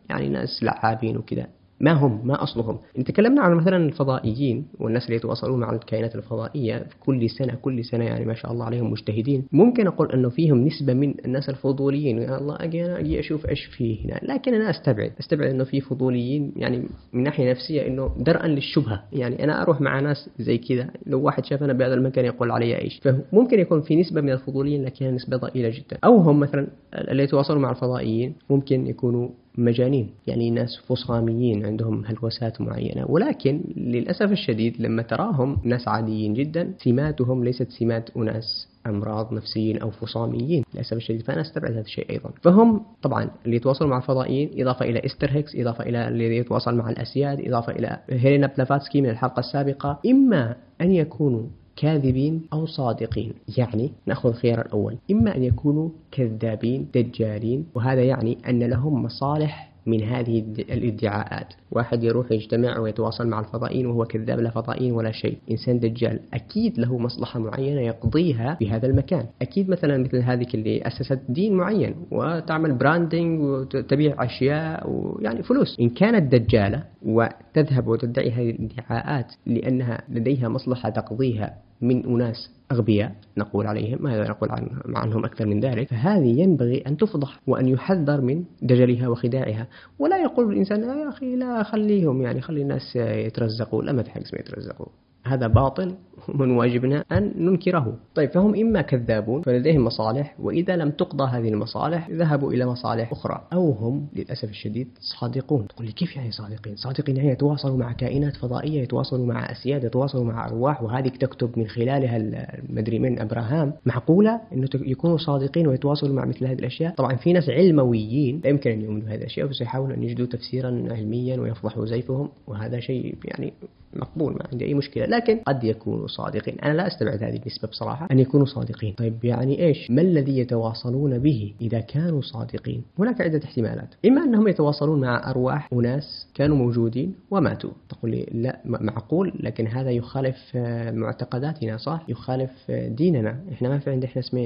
يعني 0.09 0.29
ناس 0.29 0.63
لعابين 0.63 1.17
وكذا؟ 1.17 1.47
ما 1.79 1.91
هم 1.91 2.27
ما 2.27 2.43
أصلهم. 2.43 2.77
إن 2.97 3.03
تكلمنا 3.03 3.41
عن 3.41 3.53
مثلا 3.53 3.77
الفضائيين 3.77 4.65
والناس 4.79 5.05
اللي 5.05 5.15
يتواصلون 5.15 5.59
مع 5.59 5.73
الكائنات 5.73 6.15
الفضائية 6.15 6.87
كل 6.99 7.29
سنة 7.29 7.55
كل 7.61 7.85
سنة 7.85 8.05
يعني 8.05 8.25
ما 8.25 8.33
شاء 8.33 8.51
الله 8.51 8.65
عليهم 8.65 8.91
مجتهدين 8.91 9.43
ممكن 9.51 9.87
أقول 9.87 10.11
أنه 10.11 10.29
فيهم 10.29 10.65
نسبة 10.65 10.93
من 10.93 11.13
الناس 11.25 11.49
الفضوليين. 11.49 12.17
يا 12.17 12.37
الله 12.37 12.57
أجي 12.59 12.85
أنا 12.85 12.99
أجي 12.99 13.19
أشوف 13.19 13.45
إيش 13.45 13.65
فيه 13.65 14.05
هنا. 14.05 14.19
لكن 14.23 14.53
أنا 14.53 14.69
أستبعد 14.69 15.11
أستبعد 15.19 15.49
أنه 15.49 15.63
في 15.63 15.81
فضوليين 15.81 16.53
يعني 16.55 16.83
من 17.13 17.23
ناحية 17.23 17.51
نفسية 17.51 17.87
أنه 17.87 18.15
درءا 18.17 18.47
للشبهة. 18.47 19.03
يعني 19.13 19.43
أنا 19.43 19.61
أروح 19.61 19.81
مع 19.81 19.99
ناس 19.99 20.29
زي 20.39 20.57
كذا 20.57 20.89
لو 21.05 21.21
واحد 21.21 21.45
شافنا 21.45 21.73
بهذا 21.73 21.93
المكان 21.93 22.25
يقول 22.25 22.51
علي 22.51 22.81
إيش. 22.81 22.99
فممكن 23.03 23.59
يكون 23.59 23.81
في 23.81 23.95
نسبة 23.95 24.21
من 24.21 24.31
الفضوليين 24.31 24.83
لكنها 24.83 25.11
نسبة 25.11 25.37
ضئيلة 25.37 25.69
جدا. 25.69 25.97
أو 26.03 26.17
هم 26.17 26.39
مثلا 26.39 26.67
اللي 26.93 27.23
يتواصلوا 27.23 27.59
مع 27.59 27.69
الفضائيين 27.71 28.35
ممكن 28.49 28.87
يكونوا 28.87 29.29
مجانين 29.59 30.09
يعني 30.27 30.51
ناس 30.51 30.77
فصاميين 30.87 31.65
عندهم 31.65 32.05
هلوسات 32.05 32.61
معينة. 32.61 33.05
ولكن 33.09 33.61
للأسف 33.77 34.31
الشديد 34.31 34.81
لما 34.81 35.01
تراهم 35.01 35.57
ناس 35.63 35.87
عاديين 35.87 36.33
جدا 36.33 36.73
سماتهم 36.77 37.43
ليست 37.43 37.69
سمات 37.69 38.09
أناس 38.17 38.67
أمراض 38.87 39.33
نفسيين 39.33 39.77
أو 39.77 39.91
فصاميين. 39.91 40.63
للأسف 40.73 40.93
الشديد 40.93 41.21
فأنا 41.21 41.41
أستبعد 41.41 41.71
هذا 41.71 41.81
الشيء 41.81 42.09
أيضا. 42.09 42.31
فهم 42.41 42.81
طبعا 43.01 43.29
اللي 43.45 43.55
يتواصلوا 43.55 43.89
مع 43.89 43.97
الفضائيين 43.97 44.49
إضافة 44.61 44.85
إلى 44.85 45.05
إستر 45.05 45.31
هيكس 45.31 45.55
إضافة 45.55 45.83
إلى 45.83 46.07
اللي 46.07 46.37
يتواصل 46.37 46.75
مع 46.75 46.89
الأسياد 46.89 47.47
إضافة 47.47 47.71
إلى 47.71 47.99
هيلينا 48.09 48.47
بلافاتسكي 48.47 49.01
من 49.01 49.09
الحلقة 49.09 49.39
السابقة. 49.39 49.99
إما 50.05 50.55
أن 50.81 50.91
يكونوا 50.91 51.43
كاذبين 51.79 52.41
أو 52.53 52.65
صادقين. 52.65 53.33
يعني 53.57 53.91
نأخذ 54.05 54.29
الخيار 54.29 54.61
الأول. 54.61 54.97
إما 55.11 55.35
أن 55.35 55.43
يكونوا 55.43 55.89
كذابين 56.11 56.87
دجالين 56.95 57.65
وهذا 57.75 58.03
يعني 58.03 58.37
أن 58.49 58.63
لهم 58.63 59.03
مصالح 59.03 59.68
من 59.89 60.03
هذه 60.03 60.39
الادعاءات. 60.59 61.53
واحد 61.71 62.03
يروح 62.03 62.31
يجتمع 62.31 62.79
ويتواصل 62.79 63.27
مع 63.27 63.39
الفضائيين 63.39 63.85
وهو 63.85 64.05
كذاب 64.05 64.39
لا 64.39 64.49
فضائيين 64.49 64.91
ولا 64.91 65.11
شيء. 65.11 65.37
إنسان 65.51 65.79
دجال 65.79 66.19
أكيد 66.33 66.79
له 66.79 66.97
مصلحة 66.97 67.39
معينة 67.39 67.81
يقضيها 67.81 68.55
في 68.55 68.71
هذا 68.71 68.87
المكان. 68.87 69.25
أكيد 69.41 69.69
مثلا 69.69 69.97
مثل 69.97 70.17
هذه 70.17 70.47
اللي 70.53 70.87
أسست 70.87 71.19
دين 71.29 71.53
معين 71.53 71.95
وتعمل 72.11 72.77
براندنج 72.77 73.41
وتبيع 73.41 74.23
أشياء 74.25 74.89
ويعني 74.89 75.43
فلوس. 75.43 75.79
إن 75.79 75.89
كانت 75.89 76.35
دجالة 76.35 76.83
وتذهب 77.05 77.87
وتدعي 77.87 78.31
هذه 78.31 78.49
الادعاءات 78.49 79.33
لأنها 79.45 80.03
لديها 80.09 80.49
مصلحة 80.49 80.89
تقضيها 80.89 81.53
من 81.81 82.05
أناس 82.05 82.58
أغبياء 82.71 83.15
نقول 83.37 83.67
عليهم 83.67 84.03
ماذا 84.03 84.29
نقول 84.29 84.49
عن 84.51 84.69
عنهم 84.95 85.25
أكثر 85.25 85.45
من 85.45 85.59
ذلك؟ 85.59 85.87
فهذه 85.87 86.41
ينبغي 86.41 86.83
أن 86.87 86.97
تفضح 86.97 87.39
وأن 87.47 87.67
يحذر 87.67 88.21
من 88.21 88.43
دجلها 88.61 89.07
وخداعها. 89.07 89.67
ولا 89.99 90.17
يقول 90.17 90.51
الإنسان 90.53 90.83
يا 90.83 91.09
أخي 91.09 91.35
لا 91.35 91.63
خليهم 91.63 92.21
يعني 92.21 92.41
خلي 92.41 92.61
الناس 92.61 92.95
يترزقوا. 92.95 93.83
لا 93.83 93.91
ما 93.91 94.03
في 94.03 94.11
حق 94.11 94.21
اسمه 94.21 94.39
يترزقوا. 94.39 94.87
هذا 95.33 95.47
باطل 95.47 95.95
ومن 96.29 96.51
واجبنا 96.51 97.05
أن 97.11 97.33
ننكره. 97.37 97.97
طيب 98.15 98.31
فهم 98.31 98.55
إما 98.55 98.81
كذابون 98.81 99.41
فلديهم 99.41 99.85
مصالح 99.85 100.35
وإذا 100.39 100.75
لم 100.75 100.89
تقضى 100.89 101.23
هذه 101.23 101.49
المصالح 101.49 102.09
ذهبوا 102.09 102.53
إلى 102.53 102.65
مصالح 102.65 103.11
أخرى 103.11 103.47
أو 103.53 103.71
هم 103.71 104.07
للأسف 104.15 104.49
الشديد 104.49 104.87
صادقون. 105.19 105.67
تقول 105.67 105.85
لي 105.85 105.91
كيف 105.91 106.15
يعني 106.15 106.31
صادقين؟ 106.31 106.75
صادقين 106.75 107.17
يعني 107.17 107.29
يتواصلوا 107.29 107.77
مع 107.77 107.91
كائنات 107.91 108.35
فضائية 108.35 108.81
يتواصلوا 108.81 109.25
مع 109.25 109.51
أسياد 109.51 109.83
يتواصلوا 109.83 110.23
مع 110.23 110.47
أرواح 110.47 110.83
وهذه 110.83 111.07
تكتب 111.07 111.59
من 111.59 111.67
خلالها 111.67 112.17
المدري 112.17 112.99
من 112.99 113.19
أبراهام. 113.19 113.73
معقولة 113.85 114.41
أنه 114.53 114.67
يكونوا 114.75 115.17
صادقين 115.17 115.67
ويتواصلوا 115.67 116.15
مع 116.15 116.25
مثل 116.25 116.45
هذه 116.45 116.59
الأشياء؟ 116.59 116.93
طبعا 116.95 117.15
في 117.15 117.33
ناس 117.33 117.49
علمويين 117.49 118.41
لا 118.43 118.49
يمكن 118.49 118.71
أن 118.71 118.81
يؤمنوا 118.81 119.01
بهذه 119.01 119.15
الأشياء 119.15 119.47
بس 119.47 119.61
يحاولوا 119.61 119.95
أن 119.95 120.03
يجدوا 120.03 120.25
تفسيرا 120.25 120.83
علميا 120.91 121.39
ويفضحوا 121.39 121.85
زيفهم 121.85 122.29
وهذا 122.47 122.79
شيء 122.79 123.15
يعني 123.25 123.53
مقبول 123.93 124.33
ما 124.33 124.43
عندي 124.51 124.65
أي 124.65 124.73
مشكلة 124.73 125.05
لكن 125.05 125.37
قد 125.37 125.63
يكونوا 125.63 126.07
صادقين. 126.07 126.59
أنا 126.59 126.73
لا 126.73 126.87
أستبعد 126.87 127.23
هذه 127.23 127.35
النسبة 127.35 127.67
بصراحة 127.67 128.07
أن 128.11 128.19
يكونوا 128.19 128.45
صادقين. 128.45 128.93
طيب 128.93 129.25
يعني 129.25 129.65
إيش؟ 129.65 129.91
ما 129.91 130.01
الذي 130.01 130.37
يتواصلون 130.39 131.19
به 131.19 131.53
إذا 131.61 131.79
كانوا 131.79 132.21
صادقين؟ 132.21 132.83
هناك 132.99 133.21
عدة 133.21 133.41
احتمالات. 133.43 133.95
إما 134.05 134.23
أنهم 134.23 134.47
يتواصلون 134.47 135.01
مع 135.01 135.29
أرواح 135.29 135.69
أناس 135.73 136.27
كانوا 136.33 136.57
موجودين 136.57 137.13
وماتوا. 137.31 137.71
تقول 137.89 138.11
لي 138.11 138.25
لا 138.31 138.59
معقول؟ 138.65 139.33
لكن 139.39 139.67
هذا 139.67 139.91
يخالف 139.91 140.37
آه، 140.55 140.91
معتقداتنا 140.91 141.77
صح؟ 141.77 142.05
يخالف 142.07 142.51
آه، 142.69 142.87
ديننا. 142.87 143.39
إحنا 143.53 143.69
ما 143.69 143.79
في 143.79 143.89
عندنا 143.89 144.09
إحنا 144.09 144.21
اسمه 144.21 144.41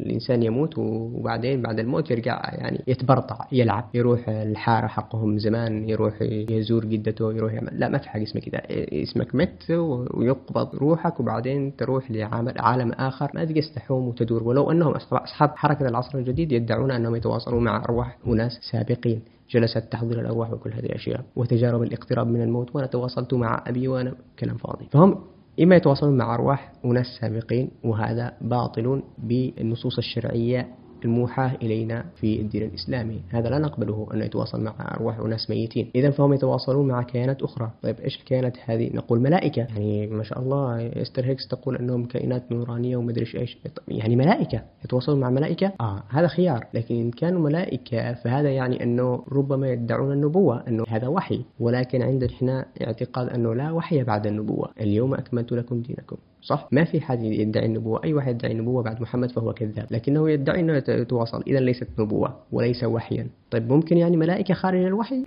الإنسان 0.00 0.42
يموت 0.42 0.78
وبعدين 0.78 1.62
بعد 1.62 1.78
الموت 1.80 2.10
يرجع 2.10 2.42
يعني 2.54 2.82
يتبرطع 2.86 3.46
يلعب 3.52 3.84
يروح 3.94 4.28
الحارة 4.28 4.86
حقهم 4.86 5.38
زمان 5.38 5.88
يروح 5.88 6.22
يزور 6.22 6.84
جدته 6.84 7.32
يروح 7.32 7.52
يعمل. 7.52 7.80
لا 7.80 7.88
ما 7.88 7.98
في 7.98 8.08
حاجة 8.08 8.22
اسمها 8.22 8.44
كده 8.44 8.62
اسمك 8.92 9.34
مت 9.34 9.70
ويقبض 10.14 10.74
روحك 10.74 11.20
وبعدين 11.20 11.76
تروح 11.76 12.10
لعالم 12.10 12.92
آخر 12.92 13.30
ما 13.34 13.44
تجلس 13.44 13.74
تحوم 13.74 14.08
وتدور. 14.08 14.42
ولو 14.42 14.70
أنهم 14.70 14.94
أصحاب 15.12 15.50
حركة 15.56 15.88
العصر 15.88 16.18
الجديد 16.18 16.52
يدعون 16.52 16.90
أنهم 16.90 17.16
يتواصلون 17.16 17.64
مع 17.64 17.84
أرواح 17.84 18.18
أناس 18.26 18.52
سابقين. 18.70 19.22
جلست 19.50 19.78
تحضير 19.90 20.20
الأرواح 20.20 20.52
وكل 20.52 20.72
هذه 20.72 20.86
الأشياء 20.86 21.24
وتجارب 21.36 21.82
الاقتراب 21.82 22.26
من 22.26 22.42
الموت. 22.42 22.74
وأنا 22.76 22.86
تواصلت 22.86 23.34
مع 23.34 23.62
أبي 23.66 23.88
وأنا 23.88 24.14
كلام 24.38 24.56
فاضي. 24.56 24.88
فهم 24.90 25.18
إما 25.62 25.76
يتواصلون 25.76 26.16
مع 26.16 26.34
أرواح 26.34 26.72
أناس 26.84 27.06
سابقين 27.20 27.70
وهذا 27.84 28.32
باطل 28.40 29.02
بالنصوص 29.18 29.98
الشرعية 29.98 30.68
الموحاة 31.04 31.56
إلينا 31.62 32.04
في 32.16 32.40
الدين 32.40 32.62
الإسلامي. 32.62 33.20
هذا 33.28 33.48
لا 33.48 33.58
نقبله 33.58 34.08
أن 34.14 34.22
يتواصل 34.22 34.64
مع 34.64 34.74
أرواح 34.80 35.18
أناس 35.18 35.50
ميتين. 35.50 35.90
إذا 35.94 36.10
فهم 36.10 36.32
يتواصلون 36.32 36.88
مع 36.88 37.02
كيانات 37.02 37.42
أخرى. 37.42 37.70
طيب 37.82 38.00
إيش 38.00 38.16
الكيانات 38.16 38.56
هذه؟ 38.64 38.90
نقول 38.94 39.20
ملائكة. 39.20 39.60
يعني 39.60 40.06
ما 40.06 40.22
شاء 40.22 40.40
الله 40.40 40.86
إستر 41.02 41.24
هيكس 41.24 41.48
تقول 41.48 41.76
أنهم 41.76 42.04
كائنات 42.04 42.52
نورانية 42.52 42.96
ومدري 42.96 43.26
إيش 43.34 43.58
يعني 43.88 44.16
ملائكة. 44.16 44.62
يتواصلون 44.84 45.20
مع 45.20 45.30
ملائكة؟ 45.30 45.72
آه 45.80 46.02
هذا 46.08 46.26
خيار. 46.26 46.66
لكن 46.74 46.94
إن 46.94 47.10
كانوا 47.10 47.40
ملائكة 47.40 48.14
فهذا 48.14 48.50
يعني 48.50 48.82
أنه 48.82 49.24
ربما 49.32 49.68
يدعون 49.68 50.12
النبوة 50.12 50.64
أنه 50.68 50.84
هذا 50.88 51.08
وحي. 51.08 51.44
ولكن 51.60 52.02
عندنا 52.02 52.30
إحنا 52.30 52.66
اعتقاد 52.86 53.28
أنه 53.28 53.54
لا 53.54 53.70
وحي 53.70 54.02
بعد 54.02 54.26
النبوة. 54.26 54.70
اليوم 54.80 55.14
أكملت 55.14 55.52
لكم 55.52 55.82
دينكم. 55.82 56.16
صح؟ 56.42 56.68
ما 56.72 56.84
في 56.84 57.00
حد 57.00 57.22
يدعي 57.22 57.66
النبوة. 57.66 58.04
أي 58.04 58.14
واحد 58.14 58.34
يدعي 58.34 58.52
النبوة 58.52 58.82
بعد 58.82 59.00
محمد 59.00 59.30
فهو 59.30 59.52
كذاب. 59.52 59.86
لكنه 59.90 60.30
يدعي 60.30 60.60
أنه 60.60 60.76
يتواصل. 60.96 61.42
إذا 61.46 61.60
ليست 61.60 61.88
نبوة 61.98 62.36
وليس 62.52 62.84
وحيا. 62.84 63.26
طيب 63.50 63.72
ممكن 63.72 63.96
يعني 63.96 64.16
ملائكة 64.16 64.54
خارج 64.54 64.84
الوحي؟ 64.84 65.24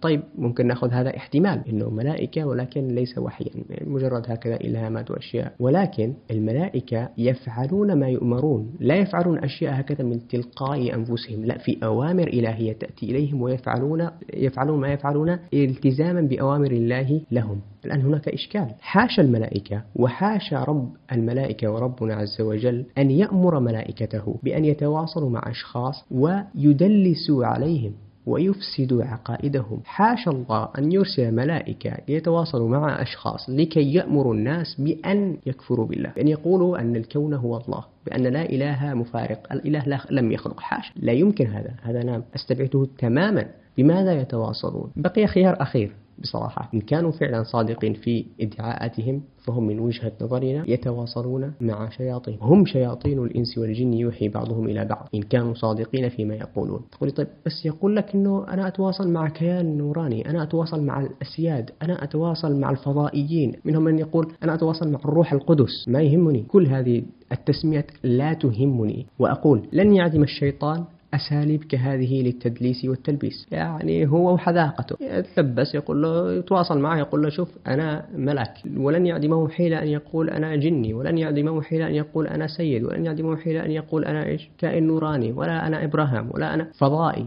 طيب 0.00 0.22
ممكن 0.38 0.66
نأخذ 0.66 0.90
هذا 0.90 1.16
احتمال 1.16 1.62
إنه 1.68 1.90
ملائكة 1.90 2.44
ولكن 2.44 2.88
ليس 2.88 3.18
وحيا. 3.18 3.50
مجرد 3.86 4.22
هكذا 4.28 4.56
إلهامات 4.56 5.10
وأشياء. 5.10 5.54
ولكن 5.60 6.14
الملائكة 6.30 7.08
يفعلون 7.18 7.92
ما 7.92 8.08
يؤمرون. 8.08 8.74
لا 8.80 8.94
يفعلون 8.94 9.38
أشياء 9.38 9.80
هكذا 9.80 10.04
من 10.04 10.28
تلقاء 10.28 10.94
أنفسهم. 10.94 11.44
لا 11.44 11.58
في 11.58 11.78
أوامر 11.84 12.28
إلهية 12.28 12.72
تأتي 12.72 13.06
إليهم 13.06 13.42
ويفعلون 13.42 14.08
يفعلون 14.34 14.80
ما 14.80 14.92
يفعلون 14.92 15.38
التزاما 15.54 16.20
بأوامر 16.20 16.70
الله 16.70 17.20
لهم. 17.30 17.60
الآن 17.84 18.00
هناك 18.00 18.28
إشكال. 18.28 18.66
حاشا 18.80 19.22
الملائكة 19.22 19.82
وحاشا 19.96 20.64
رب 20.64 20.88
الملائكة 21.12 21.70
وربنا 21.72 22.14
عز 22.14 22.40
وجل 22.40 22.84
أن 22.98 23.10
يأمر 23.10 23.60
ملائكته 23.60 24.36
بأن 24.42 24.64
يتواصلوا 24.82 25.30
مع 25.30 25.42
أشخاص 25.46 26.04
ويدلسوا 26.10 27.46
عليهم 27.46 27.92
ويفسدوا 28.26 29.04
عقائدهم. 29.04 29.80
حاشا 29.84 30.30
الله 30.30 30.68
أن 30.78 30.92
يرسل 30.92 31.34
ملائكة 31.34 31.96
ليتواصلوا 32.08 32.68
مع 32.68 33.02
أشخاص 33.02 33.50
لكي 33.50 33.94
يأمروا 33.94 34.34
الناس 34.34 34.80
بأن 34.80 35.36
يكفروا 35.46 35.86
بالله 35.86 36.12
بأن 36.16 36.28
يقولوا 36.28 36.80
أن 36.80 36.96
الكون 36.96 37.34
هو 37.34 37.56
الله 37.56 37.84
بأن 38.06 38.22
لا 38.22 38.42
إله 38.42 38.94
مفارق 38.94 39.52
الإله 39.52 40.00
لم 40.10 40.32
يخلق. 40.32 40.60
حاشا 40.60 40.92
لا 40.96 41.12
يمكن 41.12 41.46
هذا 41.46 41.74
هذا 41.82 42.02
نعم 42.02 42.22
أستبعده 42.34 42.86
تماما. 42.98 43.46
بماذا 43.76 44.20
يتواصلون؟ 44.20 44.90
بقي 44.96 45.26
خيار 45.26 45.62
أخير. 45.62 45.92
بصراحة. 46.18 46.70
إن 46.74 46.80
كانوا 46.80 47.10
فعلا 47.10 47.42
صادقين 47.42 47.92
في 47.92 48.24
ادعاءاتهم 48.40 49.22
فهم 49.44 49.66
من 49.66 49.78
وجهة 49.78 50.12
نظرنا 50.22 50.64
يتواصلون 50.70 51.52
مع 51.60 51.88
شياطين. 51.90 52.38
هم 52.40 52.66
شياطين 52.66 53.18
الإنس 53.18 53.58
والجن 53.58 53.94
يوحي 53.94 54.28
بعضهم 54.28 54.68
إلى 54.68 54.84
بعض. 54.84 55.08
إن 55.14 55.22
كانوا 55.22 55.54
صادقين 55.54 56.08
فيما 56.08 56.34
يقولون. 56.34 56.80
تقول 56.92 57.10
طيب 57.10 57.26
بس 57.46 57.66
يقول 57.66 57.96
لك 57.96 58.14
أنه 58.14 58.48
أنا 58.48 58.68
أتواصل 58.68 59.10
مع 59.10 59.28
كيان 59.28 59.78
نوراني 59.78 60.30
أنا 60.30 60.42
أتواصل 60.42 60.82
مع 60.82 61.00
الأسياد 61.00 61.70
أنا 61.82 62.04
أتواصل 62.04 62.60
مع 62.60 62.70
الفضائيين. 62.70 63.52
منهم 63.64 63.84
من 63.84 63.98
يقول 63.98 64.32
أنا 64.42 64.54
أتواصل 64.54 64.92
مع 64.92 64.98
الروح 65.04 65.32
القدس. 65.32 65.88
ما 65.88 66.02
يهمني. 66.02 66.42
كل 66.42 66.66
هذه 66.66 67.02
التسمية 67.32 67.86
لا 68.02 68.34
تهمني. 68.34 69.06
وأقول 69.18 69.68
لن 69.72 69.94
يعدم 69.94 70.22
الشيطان 70.22 70.84
أساليب 71.14 71.64
كهذه 71.64 72.22
للتدليس 72.22 72.84
والتلبيس. 72.84 73.46
يعني 73.50 74.06
هو 74.08 74.34
وحذاقته 74.34 74.96
يتلبس 75.00 75.74
يقول 75.74 76.02
له 76.02 76.32
يتواصل 76.32 76.78
معه 76.78 76.98
يقول 76.98 77.22
له 77.22 77.28
شوف 77.28 77.48
أنا 77.66 78.06
ملك. 78.16 78.52
ولن 78.76 79.06
يعدمه 79.06 79.48
حيلة 79.48 79.82
أن 79.82 79.88
يقول 79.88 80.30
أنا 80.30 80.56
جني. 80.56 80.94
ولن 80.94 81.18
يعدمه 81.18 81.62
حيلة 81.62 81.86
أن 81.86 81.94
يقول 81.94 82.26
أنا 82.26 82.46
سيد. 82.46 82.84
ولن 82.84 83.06
يعدمه 83.06 83.36
حيلة 83.36 83.64
أن 83.64 83.70
يقول 83.70 84.04
أنا 84.04 84.26
إيش؟ 84.26 84.50
كائن 84.58 84.86
نوراني. 84.86 85.32
ولا 85.32 85.66
أنا 85.66 85.84
إبراهام 85.84 86.30
ولا 86.34 86.54
أنا 86.54 86.68
فضائي. 86.78 87.26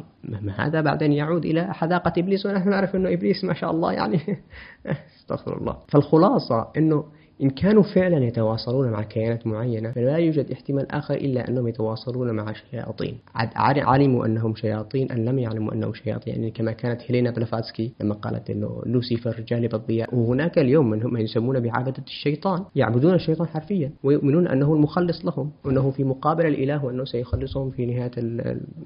هذا 0.55 0.81
بعدين 0.81 1.11
يعود 1.11 1.45
إلى 1.45 1.73
حذاقة 1.73 2.13
إبليس. 2.17 2.45
ونحن 2.45 2.69
نعرف 2.69 2.95
أنه 2.95 3.13
إبليس 3.13 3.43
ما 3.43 3.53
شاء 3.53 3.71
الله 3.71 3.91
يعني. 3.91 4.19
أستغفر 5.19 5.57
الله. 5.57 5.77
فالخلاصة 5.87 6.67
أنه 6.77 7.03
إن 7.41 7.49
كانوا 7.49 7.83
فعلا 7.83 8.25
يتواصلون 8.25 8.91
مع 8.91 9.03
كيانات 9.03 9.47
معينة 9.47 9.91
فلا 9.91 10.17
يوجد 10.17 10.51
احتمال 10.51 10.91
آخر 10.91 11.13
إلا 11.13 11.49
أنهم 11.49 11.67
يتواصلون 11.67 12.31
مع 12.31 12.53
شياطين. 12.53 13.17
علموا 13.35 14.25
أنهم 14.25 14.55
شياطين 14.55 15.11
أن 15.11 15.25
لم 15.25 15.39
يعلموا 15.39 15.73
أنهم 15.73 15.93
شياطين؟ 15.93 16.33
يعني 16.33 16.51
كما 16.51 16.71
كانت 16.71 17.01
هيلينا 17.01 17.31
بلافاتسكي 17.31 17.91
لما 18.01 18.15
قالت 18.15 18.49
أنه 18.49 18.81
لوسيفر 18.85 19.43
جانب 19.47 19.75
الضياء 19.75 20.15
وهناك 20.15 20.59
اليوم 20.59 20.89
من 20.89 21.03
هم 21.03 21.17
يسمون 21.17 21.59
بعبدة 21.59 22.03
الشيطان 22.07 22.63
يعبدون 22.75 23.13
الشيطان 23.13 23.47
حرفيا 23.47 23.91
ويؤمنون 24.03 24.47
أنه 24.47 24.73
المخلص 24.73 25.25
لهم 25.25 25.51
وأنه 25.65 25.91
في 25.91 26.03
مقابل 26.03 26.45
الإله 26.45 26.85
وأنه 26.85 27.05
سيخلصهم 27.05 27.69
في 27.71 27.85
نهاية 27.85 28.11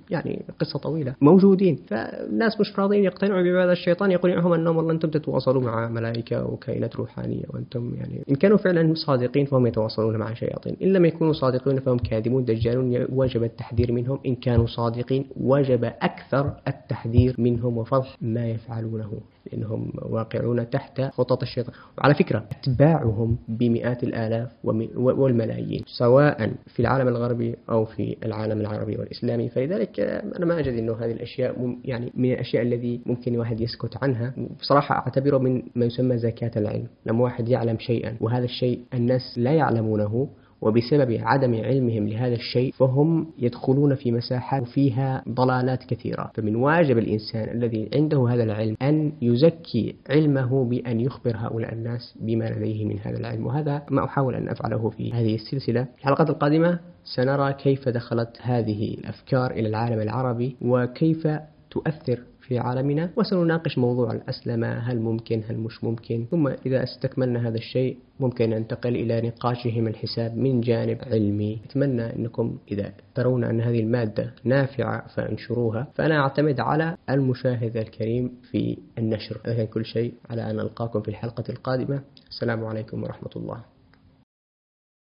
يعني 0.10 0.46
قصة 0.60 0.80
طويلة. 0.80 1.16
موجودين. 1.22 1.76
فالناس 1.88 2.60
مش 2.60 2.80
راضين 2.80 3.04
يقتنعوا 3.04 3.42
بعبادة 3.42 3.72
الشيطان 3.72 4.12
يقولون 4.12 4.54
أنهم 4.54 4.78
والله 4.78 4.92
أنتم 4.92 5.10
تتواصلوا 5.10 5.62
مع 5.62 5.90
ملائكة 5.90 6.46
وكائنات 6.46 6.96
روحانية 6.96 7.44
وأنتم 7.50 7.96
يعني 7.96 8.24
كانوا 8.40 8.58
فعلا 8.58 8.94
صادقين 8.94 9.46
فهم 9.46 9.68
يتواصلون 9.68 10.18
مع 10.18 10.34
شياطين 10.34 10.76
إن 10.82 10.88
لم 10.94 11.06
يكونوا 11.06 11.34
صادقين 11.34 11.80
فهم 11.80 11.98
كاذبون 11.98 12.46
دجالون 12.46 13.06
وجب 13.10 13.44
التحذير 13.44 13.92
منهم. 13.92 14.20
إن 14.26 14.36
كانوا 14.36 14.66
صادقين 14.66 15.26
وجب 15.38 15.84
أكثر 15.84 16.54
التحذير 16.68 17.36
منهم 17.38 17.78
وفضح 17.78 18.18
ما 18.22 18.48
يفعلونه 18.48 19.12
لأنهم 19.52 19.92
واقعون 19.96 20.70
تحت 20.70 21.02
خطط 21.02 21.42
الشيطان. 21.42 21.74
وعلى 21.98 22.14
فكرة 22.14 22.44
أتباعهم 22.52 23.38
بمئات 23.48 24.04
الآلاف 24.04 24.50
والملايين 24.96 25.84
سواء 25.88 26.52
في 26.68 26.80
العالم 26.80 27.08
الغربي 27.08 27.56
أو 27.70 27.86
في 27.86 28.18
العالم 28.26 28.62
العربي 28.62 28.98
والإسلامي. 28.98 29.50
فلذلك 29.50 30.00
أنا 30.00 30.46
ما 30.46 30.60
أجد 30.60 30.74
أنه 30.74 30.94
هذه 30.94 31.12
الأشياء 31.12 31.76
يعني 31.86 32.12
من 32.16 32.32
الأشياء 32.32 32.64
الذي 32.64 33.02
ممكن 33.06 33.34
الواحد 33.34 33.62
يسكت 33.62 33.98
عنها. 34.04 34.34
بصراحة 34.60 34.96
أعتبره 34.96 35.38
من 35.38 35.64
ما 35.76 35.86
يسمى 35.86 36.18
زكاة 36.18 36.52
العلم. 36.56 36.88
لما 37.06 37.24
واحد 37.24 37.50
يعلم 37.50 37.78
شيئا. 37.80 38.18
وهذا 38.30 38.46
الشيء 38.46 38.80
الناس 38.94 39.38
لا 39.38 39.52
يعلمونه 39.52 40.30
وبسبب 40.62 41.18
عدم 41.22 41.56
علمهم 41.56 42.08
لهذا 42.08 42.36
الشيء 42.36 42.72
فهم 42.72 43.28
يدخلون 43.40 43.96
في 43.96 44.12
مساحات 44.12 44.64
فيها 44.64 45.24
ضلالات 45.30 45.84
كثيرة. 45.84 46.32
فمن 46.34 46.56
واجب 46.56 46.98
الإنسان 46.98 47.50
الذي 47.58 47.90
عنده 47.94 48.28
هذا 48.30 48.44
العلم 48.44 48.76
أن 48.82 49.12
يزكي 49.22 49.96
علمه 50.10 50.64
بأن 50.64 51.00
يخبر 51.00 51.38
هؤلاء 51.38 51.74
الناس 51.74 52.18
بما 52.22 52.46
لديه 52.46 52.86
من 52.86 53.00
هذا 53.00 53.18
العلم. 53.18 53.46
وهذا 53.46 53.86
ما 53.92 54.06
أحاول 54.06 54.36
أن 54.36 54.50
أفعله 54.50 54.90
في 54.90 55.14
هذه 55.14 55.36
السلسلة. 55.36 55.84
في 55.84 56.02
الحلقات 56.02 56.30
القادمة 56.30 56.80
سنرى 57.16 57.54
كيف 57.54 57.90
دخلت 57.90 58.38
هذه 58.42 58.94
الأفكار 58.94 59.52
إلى 59.52 59.68
العالم 59.68 60.02
العربي 60.02 60.56
وكيف 60.62 61.28
تؤثر 61.72 62.20
في 62.50 62.60
عالمنا 62.60 63.10
وسنناقش 63.16 63.78
موضوع 63.78 64.12
الأسلمة 64.12 64.68
هل 64.68 65.00
ممكن 65.00 65.42
هل 65.48 65.58
مش 65.58 65.84
ممكن. 65.84 66.26
ثم 66.32 66.48
إذا 66.48 66.84
استكملنا 66.84 67.48
هذا 67.48 67.58
الشيء 67.58 67.98
ممكن 68.20 68.50
ننتقل 68.50 68.96
إلى 68.96 69.22
نقاشهم 69.22 69.88
الحساب 69.88 70.38
من 70.38 70.62
جانب 70.62 70.98
علمي. 71.06 71.62
أتمنى 71.66 72.16
أنكم 72.16 72.58
إذا 72.72 72.94
ترون 73.16 73.44
أن 73.44 73.62
هذه 73.62 73.80
المادة 73.80 74.34
نافعة 74.44 75.08
فأنشروها. 75.08 75.88
فأنا 75.96 76.20
أعتمد 76.20 76.60
على 76.60 76.98
المشاهد 77.10 77.78
الكريم 77.78 78.32
في 78.52 78.78
النشر. 78.98 79.38
هذا 79.46 79.66
كل 79.66 79.86
شيء. 79.86 80.14
على 80.30 80.52
أن 80.52 80.60
ألقاكم 80.60 81.02
في 81.02 81.08
الحلقة 81.08 81.44
القادمة. 81.50 82.02
السلام 82.30 82.66
عليكم 82.66 83.04
ورحمة 83.04 83.32
الله. 83.36 83.79